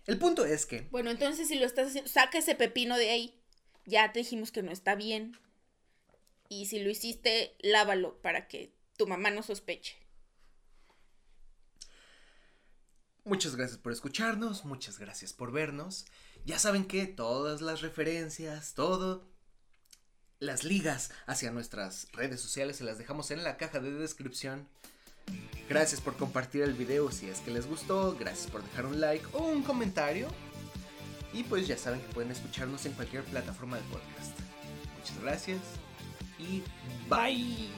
El 0.07 0.19
punto 0.19 0.45
es 0.45 0.67
que... 0.67 0.89
Bueno, 0.91 1.11
entonces 1.11 1.49
si 1.49 1.59
lo 1.59 1.67
estás 1.67 1.89
haciendo, 1.89 2.11
saca 2.11 2.39
ese 2.39 2.55
pepino 2.55 2.97
de 2.97 3.11
ahí. 3.11 3.41
Ya 3.87 4.13
te 4.13 4.21
dijimos 4.21 4.53
que 4.53 4.63
no 4.63 4.73
está 4.73 4.95
bien. 4.95 5.37
Y 6.49 6.67
si 6.67 6.81
lo 6.81 6.91
hiciste, 6.91 7.57
lávalo 7.61 8.21
para 8.21 8.49
que 8.49 8.75
tu 8.97 9.07
mamá 9.07 9.31
no 9.31 9.43
sospeche. 9.43 9.97
Muchas 13.25 13.55
gracias 13.55 13.79
por 13.79 13.93
escucharnos, 13.93 14.65
muchas 14.65 14.99
gracias 14.99 15.33
por 15.33 15.53
vernos. 15.53 16.07
Ya 16.45 16.59
saben 16.59 16.85
que 16.85 17.07
todas 17.07 17.61
las 17.61 17.81
referencias, 17.81 18.75
todo, 18.75 19.31
las 20.41 20.65
ligas 20.65 21.13
hacia 21.27 21.53
nuestras 21.53 22.09
redes 22.13 22.41
sociales 22.41 22.77
se 22.77 22.85
las 22.85 22.99
dejamos 22.99 23.31
en 23.31 23.45
la 23.45 23.57
caja 23.57 23.79
de 23.79 23.93
descripción. 23.93 24.69
Gracias 25.69 26.01
por 26.01 26.17
compartir 26.17 26.63
el 26.63 26.75
video 26.75 27.11
si 27.11 27.29
es 27.29 27.41
que 27.41 27.51
les 27.51 27.67
gustó, 27.67 28.15
gracias 28.19 28.51
por 28.51 28.63
dejar 28.63 28.87
un 28.87 29.01
like 29.01 29.25
o 29.33 29.45
un 29.45 29.63
comentario. 29.63 30.29
Y 31.33 31.45
pues 31.45 31.67
ya 31.67 31.79
saben 31.79 32.01
que 32.01 32.09
pueden 32.09 32.31
escucharnos 32.31 32.85
en 32.85 32.93
cualquier 32.93 33.25
plataforma 33.25 33.79
de 33.79 33.83
podcast. 33.85 34.39
Muchas 34.99 35.21
gracias 35.23 35.61
y 36.39 36.63
bye. 37.09 37.71